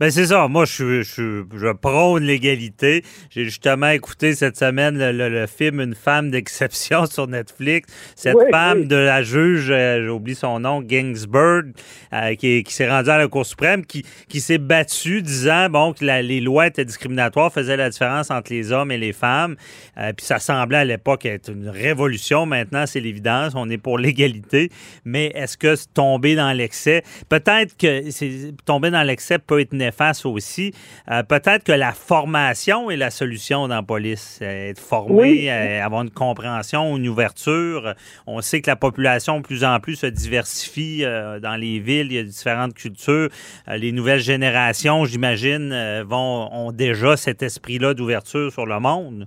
[0.00, 0.48] Ben c'est ça.
[0.48, 3.02] Moi, je, prône l'égalité.
[3.30, 7.88] J'ai justement écouté cette semaine le, le- le film Une femme d'exception sur Netflix.
[8.16, 8.86] Cette Oui, femme oui.
[8.86, 11.72] de la juge, euh, j'ai oublié son nom, Ginsburg,
[12.12, 15.92] euh, qui, qui s'est rendue à la Cour suprême, qui, qui s'est battue disant bon
[15.92, 19.56] que la- les lois étaient discriminatoires, faisaient la différence entre les hommes et les femmes.
[19.98, 22.46] Euh, puis ça semblait à l'époque être une révolution.
[22.46, 23.52] Maintenant, c'est l'évidence.
[23.56, 24.70] On est pour l'égalité.
[25.04, 27.02] Mais est-ce que tomber dans l'excès?
[27.28, 30.72] Peut-être que tomber dans l'excès peut être néfaste aussi.
[31.10, 34.38] Euh, peut-être que la formation est la solution dans la police.
[34.42, 35.48] Euh, Être formé, Oui.
[35.48, 37.94] euh, avoir une compréhension, une ouverture.
[38.26, 42.08] On sait que la population de plus en plus se diversifie euh, dans les villes.
[42.10, 43.28] Il y a différentes cultures.
[43.68, 49.26] Les nouvelles générations, j'imagine, vont ont déjà cet esprit-là d'ouverture sur le monde.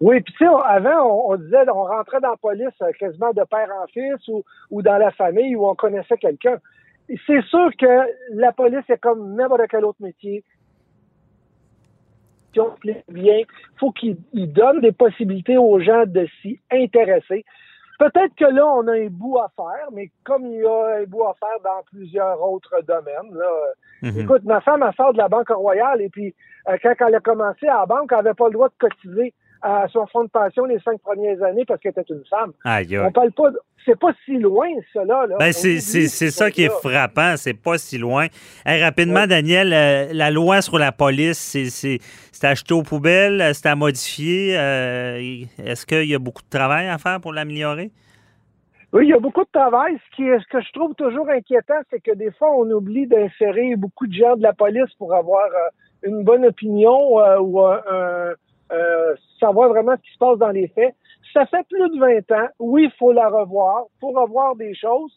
[0.00, 3.32] Oui, puis tu sais, avant, on, on disait, on rentrait dans la police euh, quasiment
[3.32, 6.58] de père en fils ou, ou dans la famille où on connaissait quelqu'un.
[7.26, 10.44] C'est sûr que la police est comme n'importe quel autre métier.
[13.08, 13.42] Bien,
[13.78, 17.44] faut qu'il il donne des possibilités aux gens de s'y intéresser.
[17.98, 21.04] Peut-être que là, on a un bout à faire, mais comme il y a un
[21.04, 23.50] bout à faire dans plusieurs autres domaines, là,
[24.02, 24.20] Mhm.
[24.20, 26.34] Écoute, ma femme, elle sort de la Banque Royale et puis
[26.68, 29.34] euh, quand elle a commencé à la banque, elle n'avait pas le droit de cotiser
[29.62, 32.52] à son fonds de pension les cinq premières années parce qu'elle était une femme.
[32.64, 33.02] Aïe, aïe.
[33.06, 35.26] On parle pas, de- c'est pas si loin cela.
[35.26, 35.36] Là.
[35.38, 35.78] Ben, c'est,
[36.30, 38.26] ça qui est frappant, c'est pas si loin.
[38.64, 39.26] Hey, rapidement, Ouais.
[39.26, 44.56] Daniel, euh, la loi sur la police, c'est, acheté aux poubelles, c'est à modifier.
[44.58, 45.18] euh,
[45.64, 47.90] est-ce qu'il y a beaucoup de travail à faire pour l'améliorer?
[48.92, 49.98] Oui, il y a beaucoup de travail.
[50.10, 53.06] Ce, qui est, ce que je trouve toujours inquiétant, c'est que des fois, on oublie
[53.06, 58.32] d'insérer beaucoup de gens de la police pour avoir euh, une bonne opinion ou un,
[58.72, 60.94] euh, savoir vraiment ce qui se passe dans les faits.
[61.32, 62.48] Ça fait plus de 20 ans.
[62.58, 63.84] Oui, il faut la revoir.
[63.96, 65.12] Il faut revoir des choses.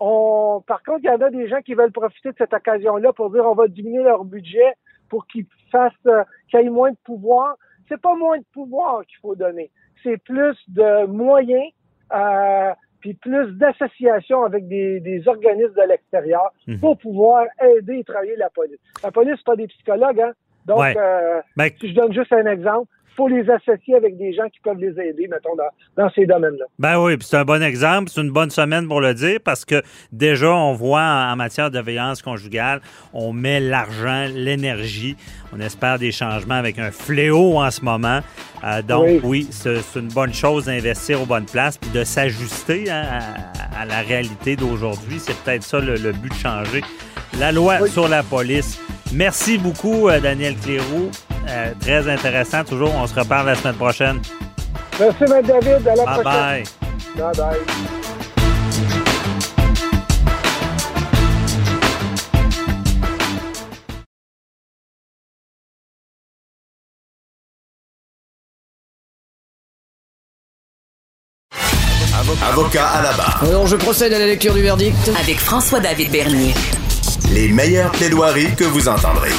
[0.00, 3.12] On, par contre, il y en a des gens qui veulent profiter de cette occasion-là
[3.12, 4.74] pour dire on va diminuer leur budget
[5.08, 7.56] pour qu'ils fassent, euh, qu'ils aient moins de pouvoir.
[7.88, 9.70] C'est pas moins de pouvoir qu'il faut donner.
[10.02, 11.70] C'est plus de moyens,
[12.14, 16.80] euh, puis plus d'associations avec des, des, organismes de l'extérieur Mhm.
[16.80, 18.78] pour pouvoir aider et travailler la police.
[19.02, 20.32] La police, c'est pas des psychologues, hein.
[20.66, 20.94] Donc, Ouais.
[20.96, 24.58] euh, Ben, si je donne juste un exemple, faut les associer avec des gens qui
[24.58, 26.64] peuvent les aider, mettons, dans, dans ces domaines-là.
[26.80, 28.10] Ben oui, puis c'est un bon exemple.
[28.10, 31.70] C'est une bonne semaine pour le dire parce que déjà, on voit en en matière
[31.70, 32.80] de violence conjugale,
[33.12, 35.16] on met l'argent, l'énergie.
[35.56, 38.18] On espère des changements avec un fléau en ce moment.
[38.64, 39.46] Euh, donc, oui, Oui.
[39.50, 43.04] c'est c'est une bonne chose d'investir aux bonnes places puis de s'ajuster hein,
[43.76, 45.20] à, à la réalité d'aujourd'hui.
[45.20, 46.80] C'est peut-être ça le, le but de changer
[47.38, 47.88] la loi Oui.
[47.90, 48.80] sur la police.
[49.12, 51.10] Merci beaucoup, euh, Daniel Cléroux.
[51.48, 52.64] Euh, très intéressant.
[52.64, 54.20] Toujours, on se reparle la semaine prochaine.
[54.98, 55.42] Merci, M.
[55.46, 55.88] David.
[55.88, 56.22] À la Bye prochaine.
[56.24, 56.64] bye.
[57.16, 57.58] Bye bye.
[72.50, 73.42] Avocat à la barre.
[73.44, 75.10] Alors je procède à la lecture du verdict.
[75.20, 76.54] Avec François-David Bernier.
[77.32, 79.30] Les meilleures plaidoiries que vous entendrez.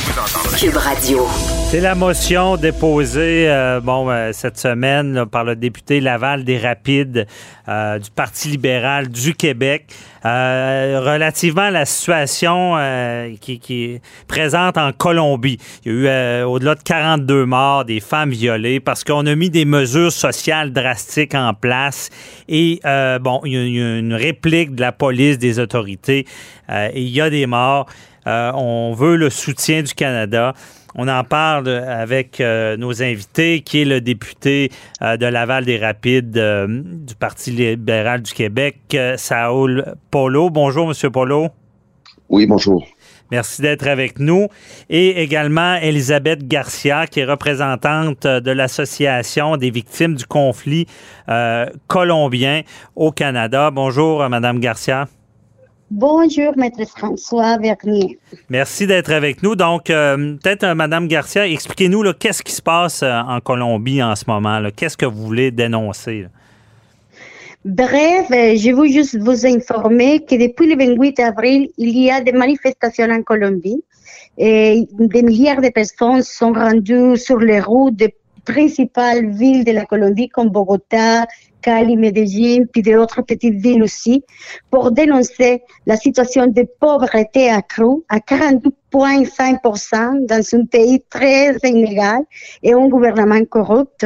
[0.58, 1.28] Cube Radio.
[1.67, 6.60] C'est la motion déposée euh, bon, euh, cette semaine là, par le député Laval des
[6.60, 7.25] Rapides
[7.67, 9.88] euh, du Parti libéral du Québec
[10.25, 15.58] euh, relativement à la situation euh, qui, qui est présente en Colombie.
[15.84, 19.49] Il y a eu au-delà de 42 morts, des femmes violées parce qu'on a mis
[19.49, 22.12] des mesures sociales drastiques en place
[22.47, 22.80] et
[23.21, 26.28] bon, il y, a, une réplique de la police, des autorités
[26.69, 27.88] et il y a des morts.
[28.28, 30.54] On veut le soutien du Canada.
[30.97, 35.77] On en parle avec euh, nos invités, qui est le député euh, de Laval des
[35.77, 40.49] Rapides euh, du Parti libéral du Québec, euh, Saoul Polo.
[40.49, 41.49] Bonjour, Monsieur Polo.
[42.29, 42.86] Oui, bonjour.
[43.29, 44.47] Merci d'être avec nous.
[44.89, 50.86] Et également Elisabeth Garcia, qui est représentante de l'Association des victimes du conflit
[51.27, 52.62] euh, colombien
[52.95, 53.71] au Canada.
[53.71, 55.08] Bonjour, Madame Garcia.
[55.91, 58.17] Bonjour, Maître François Vernier.
[58.50, 59.56] Merci d'être avec nous.
[59.56, 64.02] Donc, euh, peut-être, euh, Madame Garcia, expliquez-nous là, qu'est-ce qui se passe euh, en Colombie
[64.02, 64.60] en ce moment.
[64.60, 64.71] là?
[64.71, 66.24] Qu'est-ce que vous voulez dénoncer?
[66.24, 66.28] là?
[67.65, 72.21] Bref, euh, je veux juste vous informer que depuis le 28 avril, il y a
[72.21, 73.84] des manifestations en Colombie.
[74.38, 79.86] Et des milliards de personnes sont rendues sur les routes des principales villes de la
[79.86, 81.26] Colombie comme Bogota,
[81.65, 84.23] Cali, Medellín, puis d'autres petites villes aussi,
[84.69, 92.19] pour dénoncer la situation de pauvreté accrue à 42,5% dans un pays très inégal
[92.62, 94.06] et un gouvernement corrupt.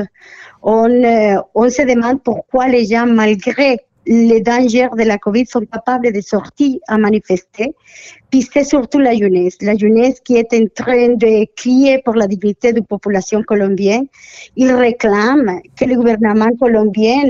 [0.63, 3.79] On, euh, on se demande pourquoi les gens, malgré
[4.11, 7.75] les dangers de la COVID, sont capables de sortir à manifester.
[8.31, 12.25] Puis c'est surtout la jeunesse, la jeunesse qui est en train de crier pour la
[12.25, 14.07] dignité de la population colombienne.
[14.55, 17.21] Ils réclament que le gouvernement colombien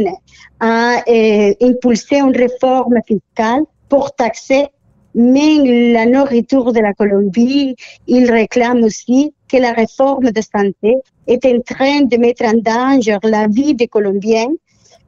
[0.61, 4.67] a euh, impulsé une réforme fiscale pour taxer
[5.15, 7.75] même la nourriture de la Colombie.
[8.07, 10.95] Ils réclament aussi que la réforme de santé
[11.27, 14.53] est en train de mettre en danger la vie des Colombiens.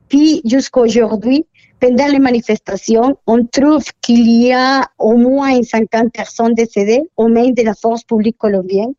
[0.10, 1.46] Puis jusqu'à aujourd'hui,
[1.82, 7.50] pendant les manifestations, on trouve qu'il y a au moins 50 personnes décédées aux mains
[7.50, 8.94] de la force publique colombienne,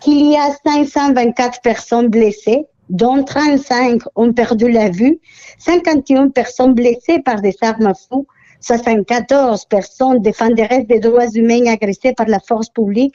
[0.00, 5.20] qu'il y a 524 personnes blessées, dont 35 ont perdu la vue,
[5.58, 8.24] 51 personnes blessées par des armes à feu,
[8.60, 13.14] 74 personnes défenderesses des droits humains agressées par la force publique,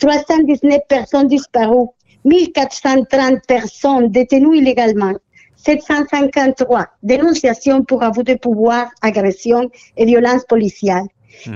[0.00, 1.86] 319 personnes disparues,
[2.24, 5.14] 1430 personnes détenues illégalement,
[5.58, 11.02] 753 dénonciations pour abus de pouvoir, agression et violence policière.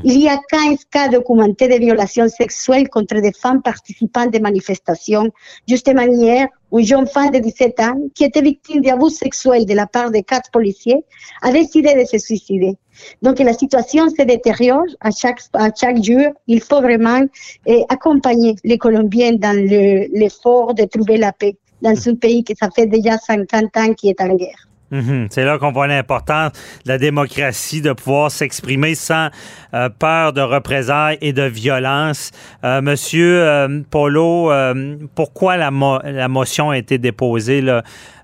[0.04, 5.28] Il y a 15 cas documentés de violations sexuelles contre des femmes participantes des manifestations.
[5.66, 9.86] Justement hier, une jeune femme de 17 ans qui était victime d'abus sexuels de la
[9.86, 11.00] part de quatre policiers
[11.42, 12.74] a décidé de se suicider.
[13.22, 16.26] Donc la situation se détériore à chaque, à chaque jour.
[16.46, 17.20] Il faut vraiment
[17.66, 22.54] eh, accompagner les Colombiens dans le- l'effort de trouver la paix dans un pays qui
[22.56, 24.68] ça fait déjà 50 ans qui est en guerre.
[24.90, 25.28] Mhm.
[25.30, 26.52] C'est là qu'on voit l'importance
[26.84, 29.28] de la démocratie, de pouvoir s'exprimer sans
[29.72, 32.30] euh, peur de représailles et de violence.
[32.62, 37.82] Euh, Monsieur euh, Polo, euh, pourquoi la, mo- la motion a été déposée là,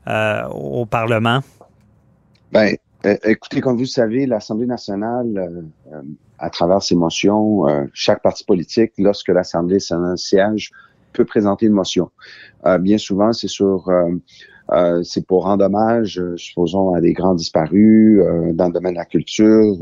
[0.09, 1.41] euh, au Parlement?
[2.53, 5.65] Ben, Euh, écoutez, comme vous le savez, l'Assemblée nationale,
[6.41, 10.71] à travers ses motions, chaque parti politique, lorsque l'Assemblée nationale siège,
[11.13, 12.11] peut présenter une motion.
[12.81, 13.89] bien souvent, c'est sur
[14.73, 18.93] euh, c'est pour rendre hommage, euh, supposons, à des grands disparus euh, dans le domaine
[18.93, 19.77] de la culture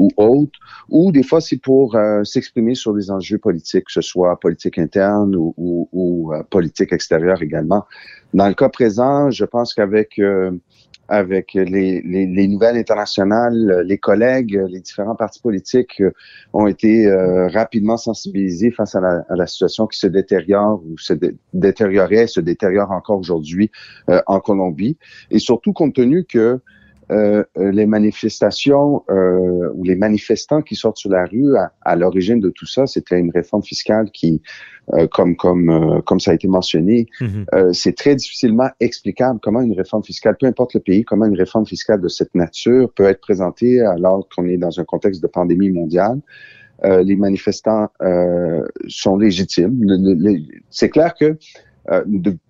[0.00, 0.58] ou autre,
[0.88, 5.34] ou des fois c'est pour s'exprimer sur des enjeux politiques, que ce soit politique interne
[5.36, 7.84] ou politique extérieure également.
[8.32, 10.20] Dans le cas présent, je pense qu'avec
[11.08, 16.12] avec les, les, les, nouvelles internationales, les collègues, les différents partis politiques euh,
[16.52, 20.96] ont été euh, rapidement sensibilisés face à la, à la, situation qui se détériore ou
[20.98, 21.12] se
[21.52, 23.70] détériorait, se détériore encore aujourd'hui
[24.08, 24.96] euh, en Colombie.
[25.30, 26.60] Et surtout compte tenu que
[27.10, 32.40] euh, euh, les manifestations euh, ou les manifestants qui sortent sur la rue, à, l'origine
[32.40, 34.40] de tout ça, c'était une réforme fiscale qui,
[35.12, 37.72] comme comme comme ça a été mentionné, mhm.
[37.72, 41.66] c'est très difficilement explicable comment une réforme fiscale, peu importe le pays, comment une réforme
[41.66, 45.70] fiscale de cette nature peut être présentée alors qu'on est dans un contexte de pandémie
[45.70, 46.20] mondiale.
[46.82, 47.88] les manifestants
[48.88, 49.80] sont légitimes.
[50.68, 51.38] C'est clair que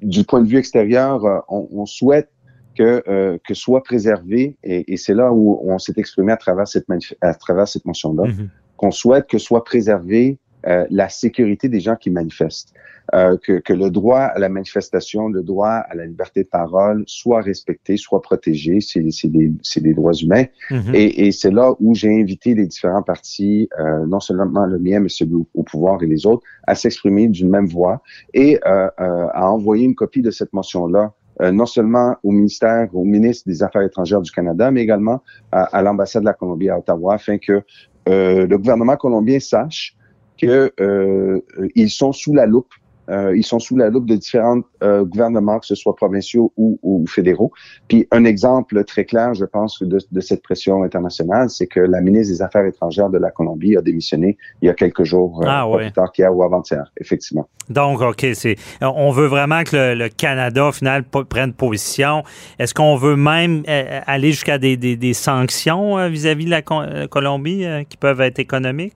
[0.03, 2.31] du point de vue extérieur, on, on souhaite
[2.77, 6.69] que, euh, que soit préservé, et, et c'est là où on s'est exprimé à travers
[6.69, 6.87] cette,
[7.21, 8.49] à travers cette motion-là, mm-hmm.
[8.77, 12.73] qu'on souhaite que soit préservé euh, la sécurité des gens qui manifestent,
[13.13, 17.05] euh, que, que, le droit à la manifestation, le droit à la liberté de parole
[17.07, 20.47] soit respecté, soit protégé, c'est des, des droits humains.
[20.71, 20.95] Mm-hmm.
[20.95, 25.01] Et, et c'est là où j'ai invité les différents partis, euh, non seulement le mien,
[25.01, 29.27] mais celui au, pouvoir et les autres, à s'exprimer d'une même voix et euh, euh,
[29.35, 33.63] à envoyer une copie de cette motion-là euh, non seulement au ministère, au ministre des
[33.63, 37.63] Affaires étrangères du Canada, mais également à, l'ambassade de la Colombie à Ottawa, afin que
[38.09, 39.97] euh, le gouvernement colombien sache
[40.37, 41.41] qu'ils euh,
[41.89, 42.73] sont sous la loupe
[43.09, 46.79] euh, ils sont sous la loupe de différents euh, gouvernements, que ce soit provinciaux ou,
[46.83, 47.53] ou, fédéraux.
[47.89, 52.01] Puis un exemple très clair, je pense, de, de cette pression internationale, c'est que la
[52.01, 55.49] ministre des Affaires étrangères de la Colombie a démissionné il y a quelques jours, euh,
[55.49, 57.49] ah, plus tard qu'hier ou avant-hier, effectivement.
[57.69, 62.23] Donc, OK, c'est on veut vraiment que le, Canada, au final, prenne position.
[62.59, 67.97] Est-ce qu'on veut même aller jusqu'à des, des, des, sanctions vis-à-vis de la Colombie qui
[67.97, 68.95] peuvent être économiques?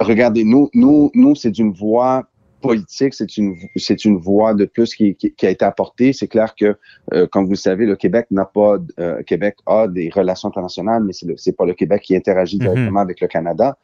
[0.00, 2.24] Regardez, nous, nous, nous, c'est une voie
[2.64, 6.12] politique, c'est une c'est une voie de plus qui, qui, a été apportée.
[6.14, 6.76] C'est clair que,
[7.12, 11.04] euh, comme vous le savez, le Québec n'a pas, euh, Québec a des relations internationales,
[11.04, 12.62] mais c'est c'est pas le Québec qui interagit mhm.
[12.62, 13.76] directement avec le Canada.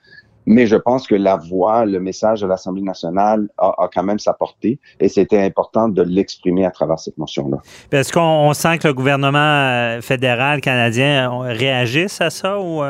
[0.47, 4.19] Mais je pense que la voix, le message de l'Assemblée nationale a, a, quand même
[4.19, 7.59] sa portée et c'était important de l'exprimer à travers cette motion-là.
[7.93, 12.83] Est-ce qu'on sent que le gouvernement euh, fédéral canadien réagisse à ça ou...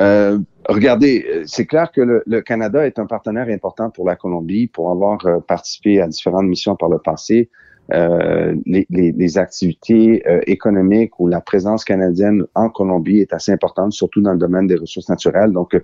[0.00, 4.66] Euh, regardez, euh, c'est clair que le, Canada est un partenaire important pour la Colombie,
[4.66, 7.50] pour avoir euh, participé à différentes missions par le passé.
[7.94, 13.92] Euh, les, les, les, activités économiques ou la présence canadienne en Colombie est assez importante,
[13.92, 15.52] surtout dans le domaine des ressources naturelles.
[15.52, 15.74] Donc,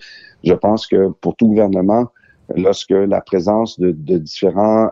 [0.44, 2.08] je pense que pour tout gouvernement,
[2.54, 4.90] lorsque la présence de, de différents,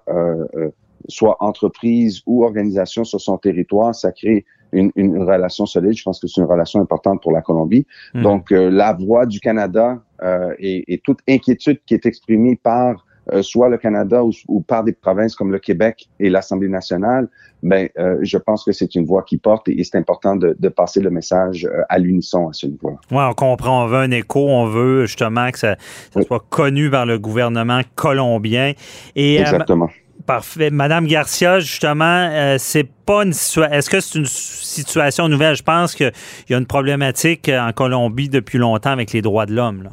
[1.09, 5.97] soit entreprises ou organisations sur son territoire, ça crée une, une, relation solide.
[5.97, 7.87] Je pense que c'est une relation importante pour la Colombie.
[8.15, 8.23] Hmm.
[8.23, 13.05] Donc, euh, la voix du Canada euh, et, et, toute inquiétude qui est exprimée par
[13.33, 17.29] euh, soit le Canada ou, ou, par des provinces comme le Québec et l'Assemblée nationale,
[17.63, 20.69] ben, euh, je pense que c'est une voix qui porte et, c'est important de, de,
[20.69, 22.99] passer le message à l'unisson à ce niveau.
[23.13, 23.85] Oui, on comprend.
[23.85, 24.49] On veut un écho.
[24.49, 25.77] On veut justement que ça,
[26.13, 28.73] ça soit connu par le gouvernement colombien.
[29.15, 29.89] Et, Exactement.
[30.27, 30.71] Parfait.
[30.71, 33.73] Madame Garcia, justement, euh, c'est pas une situation.
[33.73, 35.57] Est-ce que c'est une situation nouvelle?
[35.57, 36.13] Je pense qu'il
[36.49, 39.89] y a une problématique en Colombie depuis longtemps avec les droits de l'homme.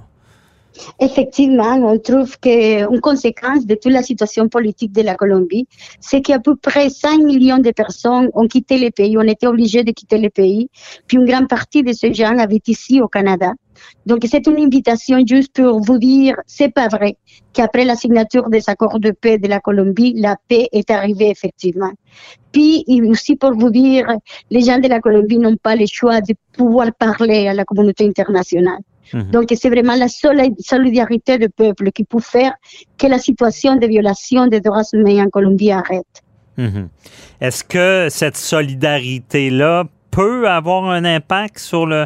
[0.99, 5.67] Effectivement, on trouve qu'une conséquence de toute la situation politique de la Colombie,
[5.99, 9.83] c'est qu'à peu près 5 millions de personnes ont quitté le pays, ont été obligées
[9.83, 10.69] de quitter le pays,
[11.07, 13.53] puis une grande partie de ces gens habitent ici au Canada.
[14.05, 17.17] Donc c'est une invitation juste pour vous dire, c'est pas vrai
[17.53, 21.91] qu'après la signature des accords de paix de la Colombie, la paix est arrivée effectivement.
[22.51, 24.07] Puis aussi pour vous dire,
[24.49, 28.05] les gens de la Colombie n'ont pas le choix de pouvoir parler à la communauté
[28.05, 28.79] internationale.
[29.13, 29.31] Mhm.
[29.31, 32.53] Donc, c'est vraiment la solidarité du peuple qui peut faire
[32.97, 36.21] que la situation de violation des droits humains en Colombie arrête.
[36.57, 36.89] Mhm.
[37.41, 42.06] Est-ce que cette solidarité-là peut avoir un impact sur le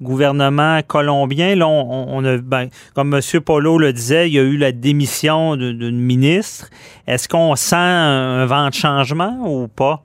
[0.00, 1.54] gouvernement colombien.
[1.54, 3.40] Là, on, a, ben, comme M.
[3.40, 6.68] Polo le disait, il y a eu la démission d'une ministre.
[7.06, 10.02] Est-ce qu'on sent un vent de changement ou pas?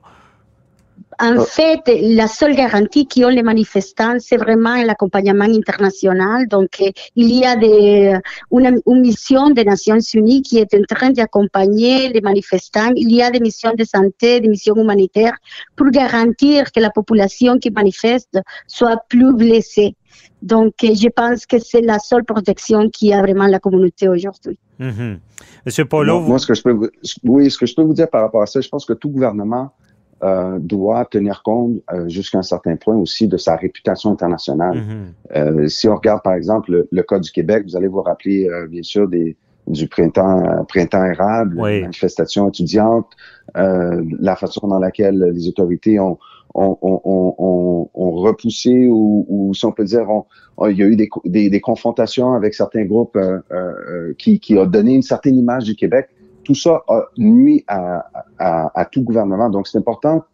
[1.20, 6.48] En fait, la seule garantie qu'ont les manifestants, c'est vraiment l'accompagnement international.
[6.48, 8.16] Donc, euh, il y a des,
[8.50, 12.90] une, une, mission des Nations Unies qui est en train d'accompagner les manifestants.
[12.96, 15.36] Il y a des missions de santé, des missions humanitaires
[15.76, 19.96] pour garantir que la population qui manifeste soit plus blessée.
[20.42, 24.58] Donc, euh, je pense que c'est la seule protection qui a vraiment la communauté aujourd'hui.
[24.78, 25.18] Mm-hmm.
[25.64, 26.88] Monsieur Polo, moi, ce que je peux vous,
[27.24, 29.08] oui, ce que je peux vous dire par rapport à ça, je pense que tout
[29.08, 29.72] gouvernement
[30.24, 34.82] euh, doit tenir compte euh, jusqu'à un certain point aussi de sa réputation internationale.
[35.36, 38.48] Euh, si on regarde par exemple le, le, cas du Québec, vous allez vous rappeler
[38.48, 41.80] euh, bien sûr des du printemps euh, printemps érable, Oui.
[41.82, 43.10] manifestations étudiantes,
[43.56, 46.18] euh, la façon dans laquelle les autorités ont
[46.54, 50.06] ont, ont, ont, ont repoussé ou, ou si on peut dire
[50.70, 54.56] il y a eu des, des, des confrontations avec certains groupes euh, euh, qui, qui
[54.56, 56.08] ont donné une certaine image du Québec.
[56.44, 58.06] Tout ça a nuit à,
[58.38, 59.50] à, à tout gouvernement.
[59.50, 60.24] Donc, c'est important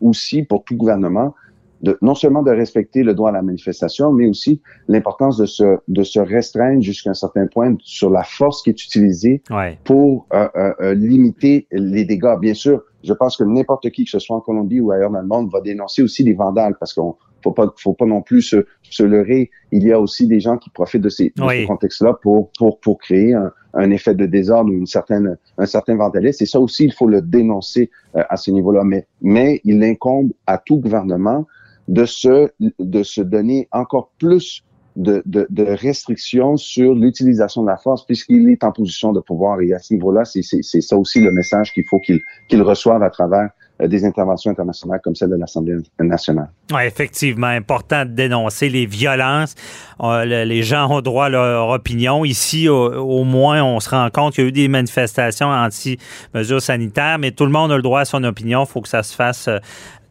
[0.00, 1.34] aussi pour tout gouvernement
[1.82, 5.78] de non seulement de respecter le droit à la manifestation, mais aussi l'importance de se,
[5.88, 9.78] de se restreindre jusqu'à un certain point sur la force qui est utilisée ouais.
[9.84, 12.38] pour euh, euh, euh, limiter les dégâts.
[12.40, 15.20] Bien sûr, je pense que n'importe qui, que ce soit en Colombie ou ailleurs dans
[15.20, 18.42] le monde, va dénoncer aussi les vandales parce qu'on faut pas, faut pas non plus
[18.42, 19.50] se, se leurrer.
[19.70, 21.62] Il y a aussi des gens qui profitent de ces, de Oui.
[21.62, 25.66] ce contexte-là pour, pour, pour créer un, un effet de désordre ou une certaine, un
[25.66, 26.42] certain vandalisme.
[26.42, 28.84] Et ça aussi, il faut le dénoncer euh, à ce niveau-là.
[28.84, 31.46] Mais, mais il incombe à tout gouvernement
[31.88, 34.62] de se, de se donner encore plus
[34.94, 39.60] de, de, de restrictions sur l'utilisation de la force puisqu'il est en position de pouvoir.
[39.62, 42.60] Et à ce niveau-là, c'est c'est- c'est ça aussi le message qu'il faut qu'il qu'il
[42.62, 43.48] reçoive à travers
[43.88, 46.48] des interventions internationales comme celle de l'Assemblée nationale.
[46.72, 49.54] Ouais, effectivement, important de dénoncer les violences.
[50.00, 52.24] Euh, le- les gens ont droit à leur opinion.
[52.24, 57.18] Ici, au, moins, on se rend compte qu'il y a eu des manifestations anti-mesures sanitaires,
[57.18, 58.64] mais tout le monde a le droit à son opinion.
[58.64, 59.58] Il faut que ça se fasse euh,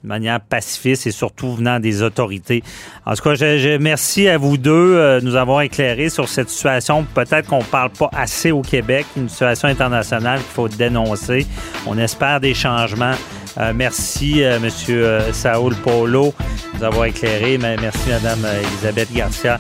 [0.03, 2.63] de manière pacifiste et surtout venant des autorités.
[3.05, 6.49] En tout cas, je, merci à vous deux euh, de nous avoir éclairé sur cette
[6.49, 7.05] situation.
[7.13, 11.45] Peut-être qu'on ne parle pas assez au Québec, une situation internationale qu'il faut dénoncer.
[11.85, 13.13] On espère des changements.
[13.57, 16.33] Euh, merci, euh, Monsieur euh, Saoul Polo,
[16.73, 17.57] de nous avoir éclairé.
[17.57, 19.59] Mais Merci, Madame euh, Elisabeth Garcia.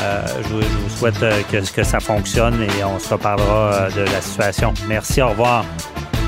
[0.00, 1.18] Euh, je, vous- je vous souhaite
[1.50, 4.72] que, que ça fonctionne et on se reparlera euh, de la situation.
[4.88, 5.64] Merci, au revoir.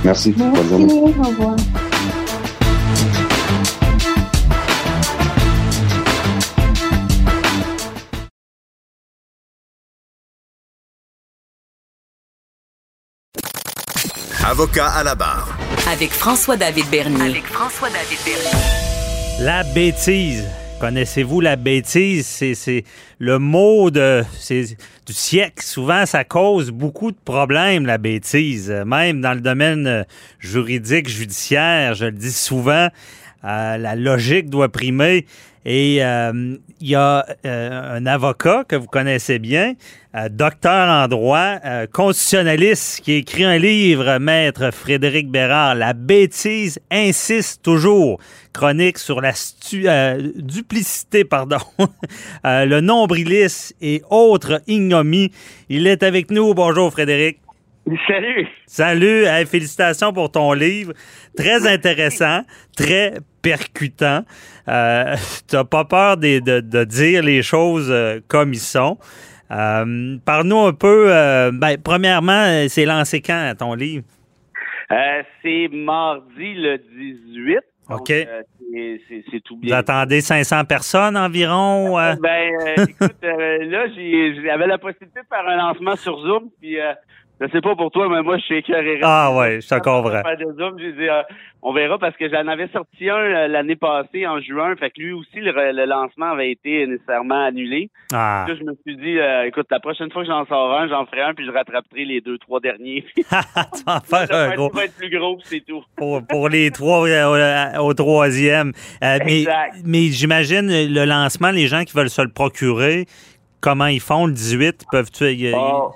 [0.04, 0.32] Merci.
[0.32, 0.92] Bonne Merci, journée.
[0.92, 1.56] au revoir.
[14.44, 15.53] Avocat à la barre.
[15.86, 17.30] Avec François-David Bernier.
[17.30, 19.44] Avec François-David Bernier.
[19.44, 20.48] La bêtise.
[20.80, 22.26] Connaissez-vous la bêtise?
[22.26, 22.84] C'est, c'est
[23.18, 25.62] le mot de, c'est du siècle.
[25.62, 28.70] Souvent, ça cause beaucoup de problèmes, la bêtise.
[28.86, 30.02] Même dans le domaine euh,
[30.38, 32.88] juridique, judiciaire, je le dis souvent,
[33.44, 35.26] euh, la logique doit primer.
[35.66, 39.72] Et euh, il y a euh, un avocat que vous connaissez bien,
[40.14, 46.78] euh, docteur en droit, euh, constitutionnaliste, qui écrit un livre, Maître Frédéric Bérard, La bêtise
[46.90, 48.20] insiste toujours.
[48.52, 49.32] Chronique sur la
[49.72, 51.56] euh, duplicité, pardon,
[52.44, 55.32] euh, le nombrilisme et autres ignomies.
[55.70, 56.52] Il est avec nous.
[56.52, 57.43] Bonjour Frédéric.
[58.08, 58.48] Salut!
[58.66, 60.92] Salut, Hey, félicitations pour ton livre.
[61.36, 62.40] Très intéressant,
[62.76, 64.24] très percutant.
[64.68, 65.14] Euh,
[65.48, 68.98] T'as pas peur de, de- de dire les choses euh, comme ils sont.
[69.50, 74.04] Euh, Parle-nous un peu, euh, ben, premièrement, euh, c'est lancé quand ton livre?
[74.90, 77.58] Euh, c'est mardi le 18.
[77.90, 78.06] donc, OK.
[78.08, 79.76] c'est- tout Vous bien.
[79.76, 81.94] attendez 500 personnes environ?
[82.20, 86.48] Ben, euh, écoute, euh, là, j'ai- j'avais la possibilité de faire un lancement sur Zoom,
[86.60, 86.92] puis euh,
[87.40, 89.00] je sais pas pour toi, mais moi, je suis écœuré.
[89.02, 90.22] Ah ouais, je te comprends.
[90.78, 91.22] J'ai dit, euh,
[91.62, 95.00] on verra parce que j'en avais sorti un euh, l'année passée en juin, fait que
[95.00, 97.90] lui aussi le, le lancement avait été nécessairement annulé.
[98.12, 98.44] Ah.
[98.48, 101.06] Là, je me suis dit, euh, écoute, la prochaine fois que j'en sors un, j'en
[101.06, 103.04] ferai un, puis je rattraperai les deux, trois derniers.
[103.16, 103.22] tu
[103.86, 104.66] vas en faire un gros.
[104.68, 105.82] être- va être plus gros, c'est tout.
[105.96, 108.72] pour, pour les trois euh, au, au troisième.
[109.02, 109.76] Mais Exact.
[109.84, 113.06] mais j'imagine le lancement, les gens qui veulent se le procurer,
[113.60, 114.84] comment ils font le 18?
[114.92, 115.52] Peuvent-tu.
[115.54, 115.90] Oh,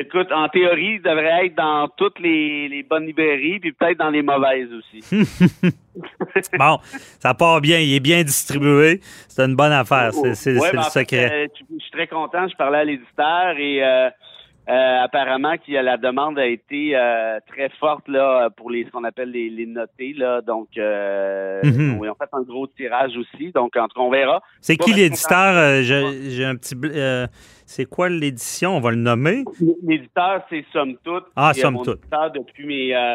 [0.00, 4.08] Écoute, en théorie, il devrait être dans toutes les, les bonnes librairies, puis peut-être dans
[4.10, 5.00] les mauvaises aussi.
[6.58, 6.78] Bon,
[7.18, 9.00] ça part bien, il est bien distribué.
[9.28, 11.30] C'est une bonne affaire, c'est Ouais, ben, le fait, secret.
[11.44, 11.46] euh,
[11.78, 12.48] je suis très content.
[12.48, 14.08] Je parlais à l'éditeur et euh,
[14.68, 16.92] Euh, apparemment, a- la demande a été
[17.48, 20.42] très forte là pour les ce qu'on appelle les, les notés là.
[20.42, 21.96] Donc, Mhm.
[21.98, 23.50] oui, on fait un gros tirage aussi.
[23.52, 24.40] Donc, en tout cas, on verra.
[24.60, 25.82] C'est qui l'éditeur?
[25.82, 26.76] J'ai j'ai un petit...
[27.70, 28.76] c'est quoi l'édition?
[28.76, 29.44] On va le nommer?
[29.86, 31.24] L'éditeur, c'est Somme Toute.
[31.36, 32.00] Ah, Somme Toute.
[32.00, 32.96] éditeur depuis mes.
[32.96, 33.14] euh,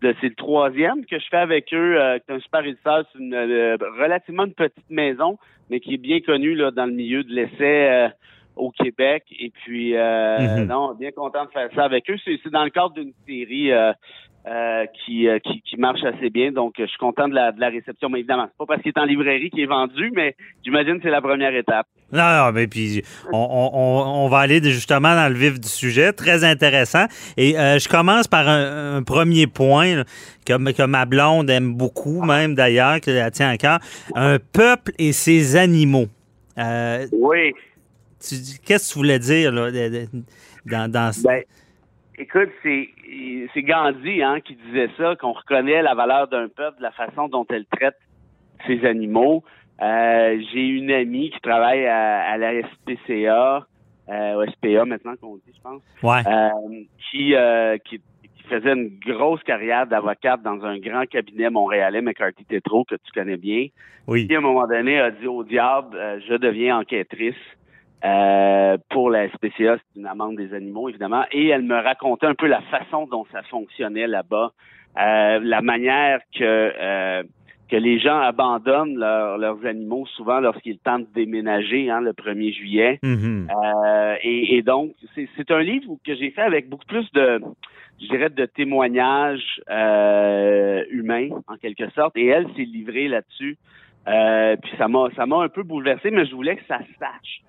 [0.00, 2.00] de- c'est le troisième que je fais avec eux.
[2.00, 3.04] Euh, c'est un super éditeur.
[3.12, 5.36] C'est une euh, relativement une petite maison,
[5.68, 8.08] mais qui est bien connue là, dans le milieu de l'essai euh,
[8.54, 9.24] au Québec.
[9.36, 10.66] Et puis, euh, Mhm.
[10.68, 12.16] non, bien content de faire ça avec eux.
[12.24, 13.72] C'est, c'est dans le cadre d'une série.
[13.72, 13.92] euh,
[14.50, 16.52] euh, qui, euh, qui, qui marche assez bien.
[16.52, 18.08] Donc, je suis content de la, de la réception.
[18.08, 20.34] Mais évidemment, c'est pas parce qu'il est en librairie qu'il est vendu, mais
[20.64, 21.86] j'imagine que c'est la première étape.
[22.12, 26.12] Non, non, mais puis on, on- on- va aller justement dans le vif du sujet,
[26.12, 27.04] très intéressant.
[27.36, 30.04] Et euh, je commence par un, un premier point là,
[30.46, 33.78] que, que ma blonde aime beaucoup, même d'ailleurs, que la tient à cœur.
[34.14, 36.06] Un peuple et ses animaux.
[36.58, 37.52] Euh, oui.
[38.20, 39.70] Qu'est-ce que tu voulais dire là,
[40.66, 41.42] dans, dans ce- Ben,
[42.18, 42.88] écoute, c'est
[43.54, 47.28] c'est Gandhi hein, qui disait ça, qu'on reconnaît la valeur d'un peuple de la façon
[47.28, 47.96] dont elle traite
[48.66, 49.44] ses animaux.
[49.80, 53.66] Euh, J'ai une amie qui travaille à, à la SPCA,
[54.08, 56.22] euh, au SPA maintenant qu'on dit, je pense, Ouais.
[56.26, 58.00] euh, qui, euh, qui
[58.36, 63.12] qui faisait une grosse carrière d'avocate dans un grand cabinet montréalais, McCarthy Tétro, que tu
[63.12, 63.66] connais bien.
[64.06, 64.26] Oui.
[64.26, 67.34] Qui, à un moment donné, a dit au diable, euh, je deviens enquêtrice.
[68.04, 71.24] Euh, pour la SPCA, c'est une amende des animaux, évidemment.
[71.32, 74.52] Et elle me racontait un peu la façon dont ça fonctionnait là-bas,
[75.00, 76.42] euh, la manière que
[76.80, 77.22] euh,
[77.68, 82.52] que les gens abandonnent leur- leurs animaux souvent lorsqu'ils tentent de déménager hein, le 1er
[82.54, 82.98] juillet.
[83.02, 83.48] Mhm.
[83.50, 87.40] Euh, et, et donc, c'est c'est un livre que j'ai fait avec beaucoup plus de,
[88.00, 92.16] je dirais, de témoignages euh, humains, en quelque sorte.
[92.16, 93.58] Et elle s'est livrée là-dessus.
[94.06, 96.98] Euh, puis ça m'a ça m'a un peu bouleversé, mais je voulais que ça se
[96.98, 97.42] sache,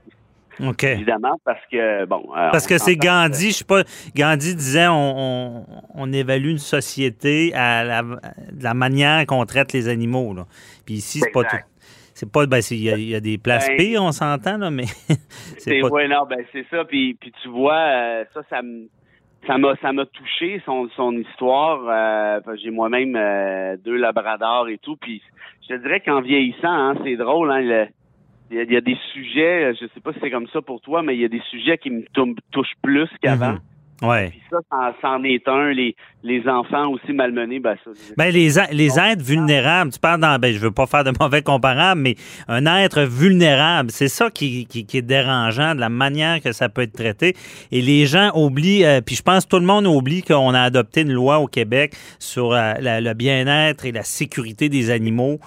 [0.67, 0.83] OK.
[0.83, 2.23] évidemment, parce que, bon...
[2.35, 3.83] euh, Parce que c'est Gandhi, je sais pas,
[4.15, 9.73] Gandhi disait on, on, on évalue une société à la, de la manière qu'on traite
[9.73, 10.33] les animaux.
[10.33, 10.45] Là.
[10.85, 11.57] Puis ici, c'est pas tout.
[12.13, 14.83] C'est pas, ben, il y, y a des places Ben, pires, on s'entend, là, mais
[15.57, 15.87] c'est pas.
[15.87, 16.83] ouais, non, ben c'est ça.
[16.83, 18.89] Puis, puis tu vois, euh, ça, ça me
[19.47, 21.79] ça m'a ça m'a touché son son histoire.
[21.87, 24.97] Euh, j'ai moi-même euh, deux labradors et tout.
[24.97, 25.21] Puis
[25.63, 27.51] je te dirais qu'en vieillissant, hein, c'est drôle.
[27.51, 27.87] Hein, le-
[28.51, 31.15] il y, a, des sujets, je sais pas si c'est comme ça pour toi, mais
[31.15, 33.53] il y a des sujets qui me tou- touchent plus qu'avant.
[33.53, 33.59] Mhm.
[34.01, 34.29] Ouais.
[34.29, 34.57] Puis ça,
[35.01, 35.71] c'en- est un.
[35.71, 37.91] Les, les enfants aussi malmenés, ben ça.
[38.17, 41.41] Ben, les, les êtres vulnérables, tu parles dans, ben, je veux pas faire de mauvais
[41.41, 42.15] comparables, mais
[42.47, 46.69] un être vulnérable, c'est ça qui, qui, qui est dérangeant, de la manière que ça
[46.69, 47.35] peut être traité.
[47.71, 50.61] Et les gens oublient, euh, puis je pense que tout le monde oublie qu'on a
[50.61, 55.39] adopté une loi au Québec sur euh, la- le bien-être et la sécurité des animaux,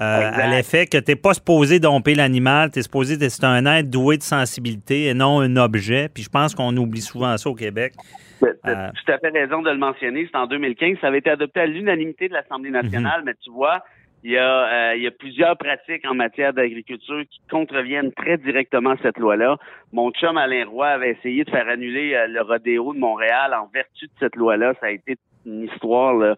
[0.00, 3.66] euh, à l'effet que tu n'es pas supposé domper l'animal, tu es supposé, c'est un
[3.66, 6.08] être doué de sensibilité et non un objet.
[6.12, 7.94] Puis je pense qu'on oublie souvent ça au Québec.
[8.40, 10.26] Tu Euh, as tout à fait raison de le mentionner.
[10.30, 10.96] C'est en 2015.
[11.00, 13.80] Ça avait été adopté à l'unanimité de l'Assemblée nationale, mais tu vois,
[14.24, 18.36] il y, a, euh, il y a plusieurs pratiques en matière d'agriculture qui contreviennent très
[18.38, 19.56] directement à cette loi-là.
[19.92, 23.66] Mon chum Alain Roy avait essayé de faire annuler euh, le rodéo de Montréal en
[23.72, 24.74] vertu de cette loi-là.
[24.80, 26.14] Ça a été une histoire.
[26.14, 26.36] Là,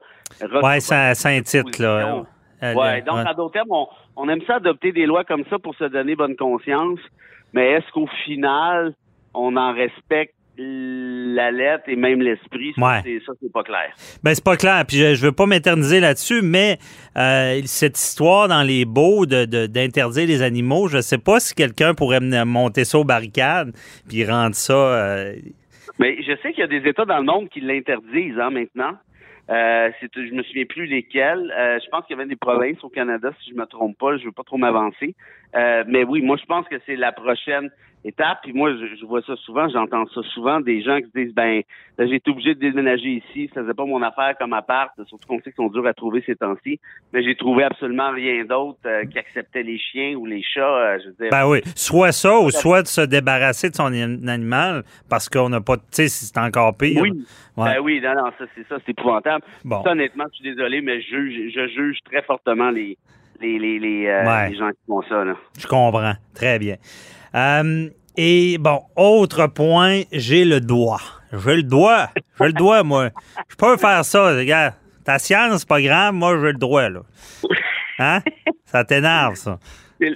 [0.62, 2.24] Ouais, ça, ça intitre, là.
[2.62, 5.58] Euh, Ouais, donc en d'autres termes, on, on aime ça adopter des lois comme ça
[5.58, 7.00] pour se donner bonne conscience,
[7.52, 8.94] mais est-ce qu'au final,
[9.34, 12.72] on en respecte la lettre et même l'esprit?
[12.76, 13.00] Ça, Ouais.
[13.04, 13.92] c'est- ça, c'est pas clair.
[14.22, 14.84] Ben, c'est pas clair.
[14.86, 16.78] Puis je, je veux pas m'éterniser là-dessus, mais
[17.16, 21.54] euh, cette histoire dans les beaux de- de- d'interdire les animaux, je sais pas si
[21.54, 23.72] quelqu'un pourrait monter ça aux barricades
[24.08, 24.72] puis rendre ça.
[24.74, 25.34] euh,
[25.98, 28.92] Mais je sais qu'il y a des États dans le monde qui l'interdisent hein, maintenant.
[29.50, 31.52] Euh, je me souviens plus lesquels.
[31.58, 34.16] Euh, je pense qu'il y avait des provinces au Canada, si je me trompe pas.
[34.16, 35.14] Je veux pas trop m'avancer.
[35.54, 37.68] Euh, mais oui, moi je pense que c'est la prochaine
[38.04, 38.38] étape.
[38.42, 41.34] Puis moi, je, je vois ça souvent, j'entends ça souvent, des gens qui se disent
[41.34, 41.62] ben
[41.98, 45.36] j'ai été obligé de déménager ici, ça faisait pas mon affaire comme appart, surtout qu'on
[45.38, 46.80] sait qu'ils sont durs à trouver ces temps-ci.
[47.12, 50.60] Mais j'ai trouvé absolument rien d'autre euh, qui acceptait les chiens ou les chats.
[50.62, 51.28] euh, je veux dire.
[51.30, 55.48] Ben oui, soit ça ou soit de se débarrasser de son an- animal parce qu'on
[55.48, 55.76] n'a pas.
[55.76, 57.00] Tu sais, c'est encore pire.
[57.02, 57.24] Oui.
[57.56, 57.74] Ouais.
[57.74, 59.44] Ben oui, non, non, ça, c'est ça, c'est épouvantable.
[59.64, 59.82] Bon.
[59.84, 62.96] Ça, honnêtement, je suis désolé, mais je juge, je juge très fortement les,
[63.40, 64.50] les, les, les, euh, Ouais.
[64.50, 65.34] les gens qui font ça, là.
[65.58, 66.14] Je comprends.
[66.34, 66.76] Très bien.
[67.34, 71.00] Euh, et bon, autre point, j'ai le doigt.
[71.32, 72.10] J'ai le doigt.
[72.38, 73.10] J'ai le doigt, moi.
[73.48, 74.74] Je peux faire ça, regarde.
[75.04, 77.00] Ta science, c'est pas grave, moi, j'ai le droit, là.
[77.98, 78.20] Hein?
[78.66, 79.58] Ça t'énerve, ça.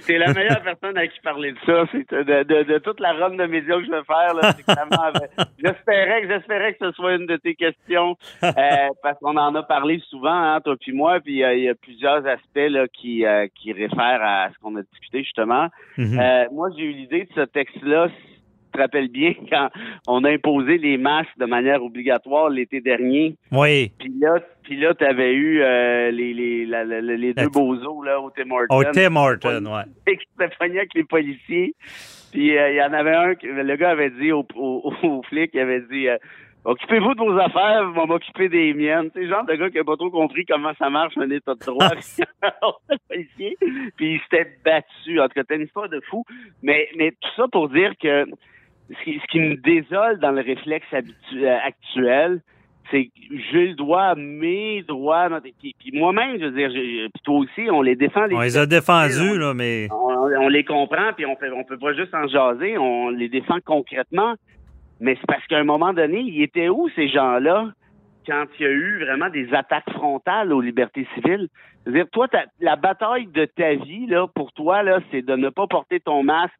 [0.01, 1.85] C'est la meilleure personne à qui parler de ça.
[1.91, 4.33] C'est de, de, de toute la ronde de médias que je vais faire,
[5.63, 8.15] J'espérais que j'espérais que ce soit une de tes questions.
[8.43, 8.51] euh,
[9.01, 11.75] parce qu'on en a parlé souvent, hein, toi puis moi, puis euh, il y a
[11.75, 15.67] plusieurs aspects là, qui, euh, qui réfèrent à ce qu'on a discuté justement.
[15.97, 16.19] Mhm.
[16.19, 18.09] Euh, moi, j'ai eu l'idée de ce texte-là
[18.77, 19.69] te rappelles bien quand
[20.07, 23.35] on a imposé les masques de manière obligatoire l'été dernier.
[23.51, 23.91] Oui.
[23.99, 28.19] Puis là, puis là, t'avais eu euh, les, les, la- la- les deux bozos là
[28.21, 28.75] au Tim Hortons.
[28.77, 30.15] Au Tim Hortons, ouais.
[30.17, 31.73] Qui avec les policiers.
[32.31, 35.23] Puis euh, il y en avait un, que- le gars avait dit au, au, au
[35.23, 36.17] flic, il avait dit euh,
[36.65, 39.09] Occupez-vous de vos affaires, on va m'occuper des miennes.
[39.13, 41.53] C'est le genre de gars qui a pas trop compris comment ça marche un état
[41.55, 41.87] de droit.
[43.07, 43.57] policier.
[43.95, 45.19] Puis il s'était battu.
[45.21, 46.25] En tout cas, c'était une histoire de fou.
[46.61, 48.25] Mais, mais tout ça pour dire que
[48.89, 52.41] ce qui, ce qui me désole dans le réflexe euh, actuel,
[52.89, 53.11] c'est que
[53.51, 55.27] j'ai le droit mes droits.
[55.59, 58.25] Puis, puis moi-même, je veux dire, puis toi aussi, on les défend.
[58.27, 59.87] Les On les a défendus, là, mais.
[59.91, 63.27] on, on les comprend, puis on fait, on peut pas juste en jaser, on les
[63.27, 64.35] défend concrètement.
[64.99, 67.71] Mais c'est parce qu'à un moment donné, ils étaient où ces gens-là
[68.25, 71.47] quand il y a eu vraiment des attaques frontales aux libertés civiles?
[71.83, 75.49] C'est-à-dire, toi, ta- la bataille de ta vie, là, pour toi, là, c'est de ne
[75.49, 76.53] pas porter ton masque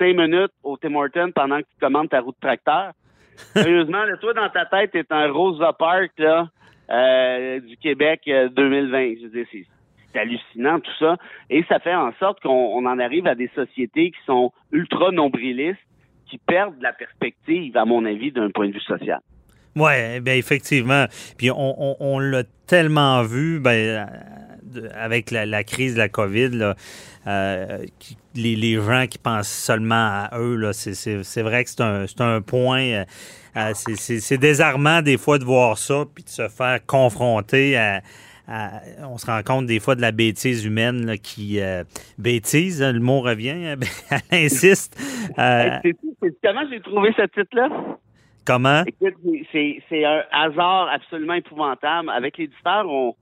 [0.00, 2.92] cinq minutes au Tim Hortons pendant que tu commandes ta route tracteur.
[3.54, 6.48] Sérieusement, là, toi, dans ta tête, t'es un Rosa Parks, là,
[6.90, 9.14] euh, du Québec euh, 2020.
[9.20, 9.64] Je veux dire, c'est
[10.12, 11.16] c'est hallucinant tout ça.
[11.50, 15.12] Et ça fait en sorte qu'on on en arrive à des sociétés qui sont ultra
[15.12, 15.78] nombrilistes,
[16.28, 19.20] qui perdent la perspective, à mon avis, d'un point de vue social.
[19.76, 21.04] Oui, bien effectivement.
[21.38, 24.49] Puis on, on- on l'a tellement vu ben, euh, de-
[24.94, 26.74] avec la, la crise de la COVID, là,
[27.26, 29.94] euh, qui- les, les gens qui pensent seulement
[30.30, 32.82] à eux, c'est, vrai que c'est un, point.
[32.82, 33.04] euh,
[33.56, 38.00] euh, c'est, désarmant des fois de voir ça, puis de se faire confronter à.
[38.48, 41.82] à- on se rend compte des fois de la bêtise humaine là, qui euh,
[42.18, 43.76] bêtise, hein, le mot revient, hein,
[44.30, 44.96] elle insiste.
[45.38, 45.94] Euh, Hey,
[46.44, 47.68] comment j'ai trouvé ce titre-là?
[48.44, 48.82] comment?
[49.52, 52.10] C'est un hasard absolument épouvantable.
[52.10, 53.14] Avec l'éditeur, on,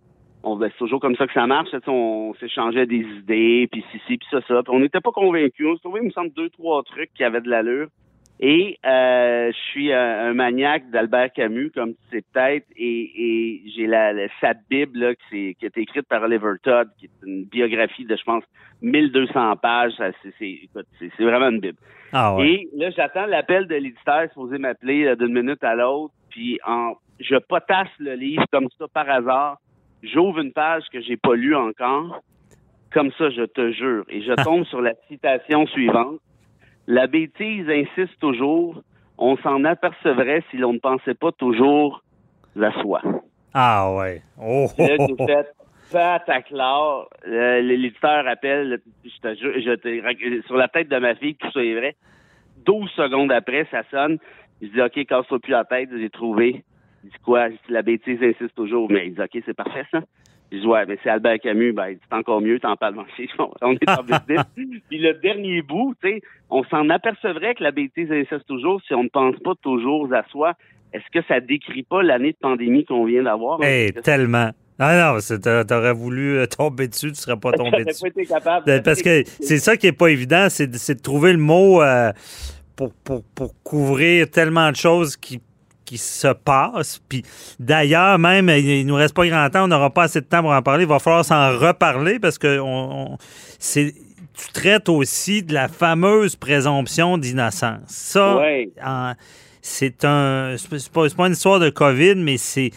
[0.52, 1.68] on ben, c'est toujours comme ça que ça marche.
[1.86, 4.62] On, s'échangeait des idées, puis ci, ci, puis ça, ça.
[4.68, 5.66] On n'était pas convaincus.
[5.66, 7.88] On se trouvait, il me semble, deux, trois trucs qui avaient de l'allure.
[8.40, 13.62] Et euh, je suis un, un maniaque d'Albert Camus, comme tu sais peut-être, et, et
[13.74, 16.88] j'ai la, la- sa Bible là, qui, s'est- qui a été écrite par Oliver Todd,
[17.00, 18.44] qui est une biographie de, je pense,
[18.80, 19.92] 1200 pages.
[20.38, 21.78] C'est, vraiment une Bible.
[22.12, 22.48] Ah ouais.
[22.48, 26.14] Et là, j'attends l'appel de l'éditeur supposé m'appeler d'une minute à l'autre.
[26.30, 29.58] Puis en, je potasse le livre comme ça par hasard.
[30.02, 32.20] J'ouvre une page que j'ai pas lue encore.
[32.92, 34.04] Comme ça, je te jure.
[34.08, 36.20] Et je tombe sur la citation suivante.
[36.86, 38.82] La bêtise insiste toujours.
[39.18, 42.02] On s'en apercevrait si l'on ne pensait pas toujours
[42.60, 43.02] à soi.
[43.52, 44.22] Ah ouais.
[44.40, 45.48] Oh, Là, j'ai fait
[45.92, 47.08] pataclar.
[47.26, 51.50] Euh, L'éditeur appelle, je te jure, je te- sur la tête de ma fille, tout
[51.52, 51.96] ça est vrai.
[52.64, 54.18] 12 secondes après, ça sonne.
[54.60, 56.64] Je dis, OK, casse-toi plus la tête, j'ai trouvé.
[57.04, 57.48] Il dit quoi?
[57.48, 58.90] Je dis, la bêtise insiste toujours.
[58.90, 60.00] Mais il dit, OK, c'est parfait, ça.
[60.50, 61.72] Je dis, ouais, mais c'est Albert Camus.
[61.72, 62.94] Ben, il dit, c'est encore mieux, t'en parles.
[62.94, 63.04] Bon,
[63.62, 64.44] On est en business.
[64.88, 68.94] Puis le dernier bout, tu sais, on s'en apercevrait que la bêtise insiste toujours si
[68.94, 70.54] on ne pense pas toujours à soi.
[70.92, 73.62] Est-ce que ça décrit pas l'année de pandémie qu'on vient d'avoir?
[73.62, 74.50] Hey, tellement.
[74.80, 78.00] Ah non, t'aurais voulu euh, tomber dessus, tu serais pas tombé dessus.
[78.00, 78.64] pas été capable.
[78.64, 81.38] Ben, Parce que c'est ça qui est pas évident, c'est de, c'est de trouver le
[81.38, 82.12] mot euh,
[82.76, 85.40] pour, pour, pour couvrir tellement de choses qui
[85.88, 87.00] qui se passent.
[87.08, 87.24] Puis
[87.58, 90.50] d'ailleurs, même, il nous reste pas grand temps, on n'aura pas assez de temps pour
[90.52, 90.84] en parler.
[90.84, 93.18] Il va falloir s'en reparler parce que on, on-
[93.58, 93.94] c'est
[94.36, 97.80] tu traites aussi de la fameuse présomption d'innocence.
[97.88, 98.68] Ça, Ouais.
[99.62, 100.78] c'est un pas,
[101.08, 102.70] c'est pas une histoire de COVID, mais c'est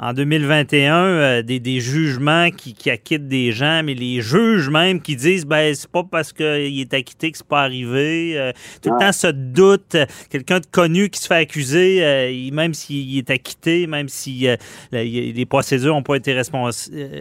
[0.00, 5.00] en 2021 euh, des, des jugements qui, qui acquittent des gens, mais les juges même
[5.02, 8.38] qui disent ben c'est pas parce qu'il est acquitté que c'est pas arrivé.
[8.38, 9.96] Euh, tout le temps ce doute,
[10.30, 14.46] quelqu'un de connu qui se fait accuser, euh, il- même s'il est acquitté, même si
[14.48, 14.56] euh,
[14.92, 16.42] la- les procédures n'ont pas été euh,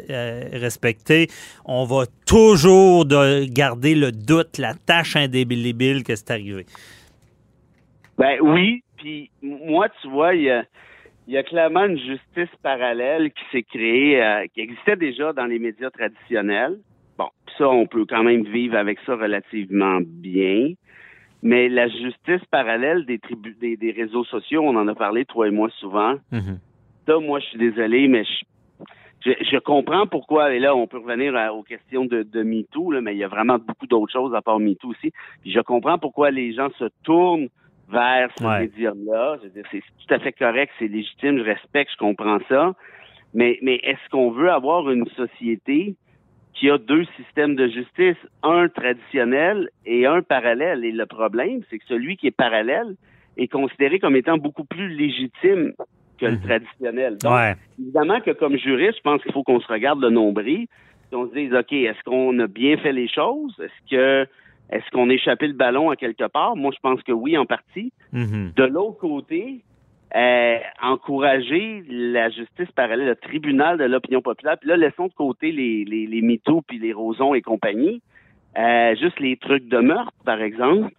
[0.10, 1.28] euh, respectées,
[1.66, 6.66] on va toujours de garder le doute, la tâche indélébile que c'est arrivé.
[8.18, 10.64] Ben oui, puis moi, tu vois, il y a,
[11.28, 15.46] il y a clairement une justice parallèle qui s'est créée, euh, qui existait déjà dans
[15.46, 16.78] les médias traditionnels.
[17.18, 20.72] Bon, ça, on peut quand même vivre avec ça relativement bien.
[21.44, 25.48] Mais la justice parallèle des, tribus, des, des réseaux sociaux, on en a parlé, toi
[25.48, 26.16] et moi, souvent.
[27.06, 28.46] Ça, moi, je suis désolé, mais je,
[29.26, 32.92] je, je comprends pourquoi, et là, on peut revenir à- aux questions de, de MeToo,
[32.92, 35.12] là, mais il y a vraiment beaucoup d'autres choses à part MeToo aussi.
[35.42, 37.50] Puis je comprends pourquoi les gens se tournent
[37.90, 38.68] vers ce Ouais.
[38.68, 38.94] dire,
[39.72, 42.76] c'est tout à fait correct, c'est légitime, je respecte, je comprends ça.
[43.34, 45.96] Mais, mais est-ce qu'on veut avoir une société
[46.54, 50.84] qui a deux systèmes de justice, un traditionnel et un parallèle?
[50.84, 52.96] Et le problème, c'est que celui qui est parallèle
[53.38, 55.74] est considéré comme étant beaucoup plus légitime
[56.20, 57.20] que le traditionnel.
[57.20, 57.56] Donc, Ouais.
[57.80, 60.68] évidemment que comme juriste, je pense qu'il faut qu'on se regarde le nombril,
[61.12, 63.56] et on se dise, OK, est-ce qu'on a bien fait les choses?
[63.60, 64.30] Est-ce que
[64.70, 66.56] Est-ce qu'on a échappé le ballon à quelque part?
[66.56, 67.92] Moi, je pense que oui, en partie.
[68.12, 68.52] Mhm.
[68.56, 69.64] De l'autre côté,
[70.16, 74.58] euh, encourager la justice parallèle, le tribunal de l'opinion populaire.
[74.58, 78.02] Puis là, laissons de côté les, les, les mythos puis les rosons et compagnie.
[78.58, 80.92] Euh, juste les trucs de meurtre, par exemple.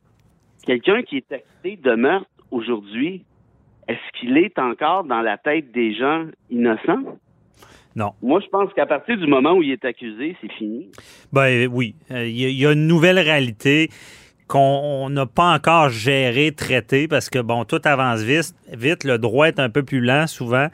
[0.65, 3.25] Quelqu'un qui est accusé de meurtre aujourd'hui,
[3.89, 7.19] est-ce qu'il est encore dans la tête des gens innocents?
[7.97, 8.13] Non.
[8.23, 10.89] Moi, je pense qu'à partir du moment où il est accusé, c'est fini.
[11.33, 13.89] Ben oui, Euh, il y, a- une nouvelle réalité
[14.47, 18.55] qu'on n'a pas encore gérée, traitée, parce que, bon, tout avance vite.
[18.73, 20.69] vite le droit est un peu plus lent, souvent.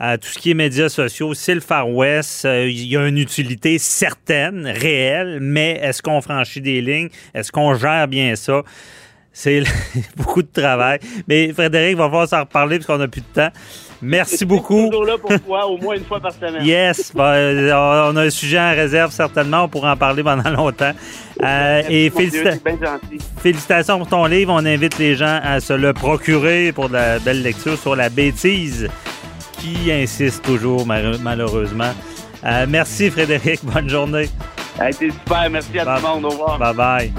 [0.00, 2.44] Euh, tout ce qui est médias sociaux, c'est le Far West.
[2.44, 7.08] Euh, Il y a une utilité certaine, réelle, mais est-ce qu'on franchit des lignes?
[7.34, 8.62] Est-ce qu'on gère bien ça?
[9.32, 9.62] C'est
[10.16, 10.98] beaucoup de travail.
[11.28, 13.50] Mais Frédéric, va falloir s'en reparler parce qu'on n'a plus de temps.
[14.02, 14.88] Merci beaucoup.
[14.88, 16.64] toujours là pour toi, au moins une fois par semaine.
[16.64, 20.48] Yes, ben, euh, on a un sujet en réserve certainement, on pourra en parler pendant
[20.56, 20.92] longtemps.
[21.42, 22.44] Euh, et Dieu,
[23.42, 24.52] félicitations pour ton livre.
[24.54, 28.08] On invite les gens à se le procurer pour de la belle lecture sur la
[28.08, 28.88] bêtise
[29.58, 31.92] qui insiste toujours mal- malheureusement.
[32.44, 34.30] Euh, merci Frédéric, bonne journée.
[34.78, 36.58] Ça a été super, merci à tout le monde, au revoir.
[36.58, 37.12] Bye bye.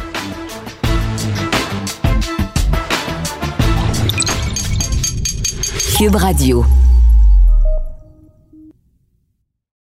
[6.02, 6.81] Cube Radio.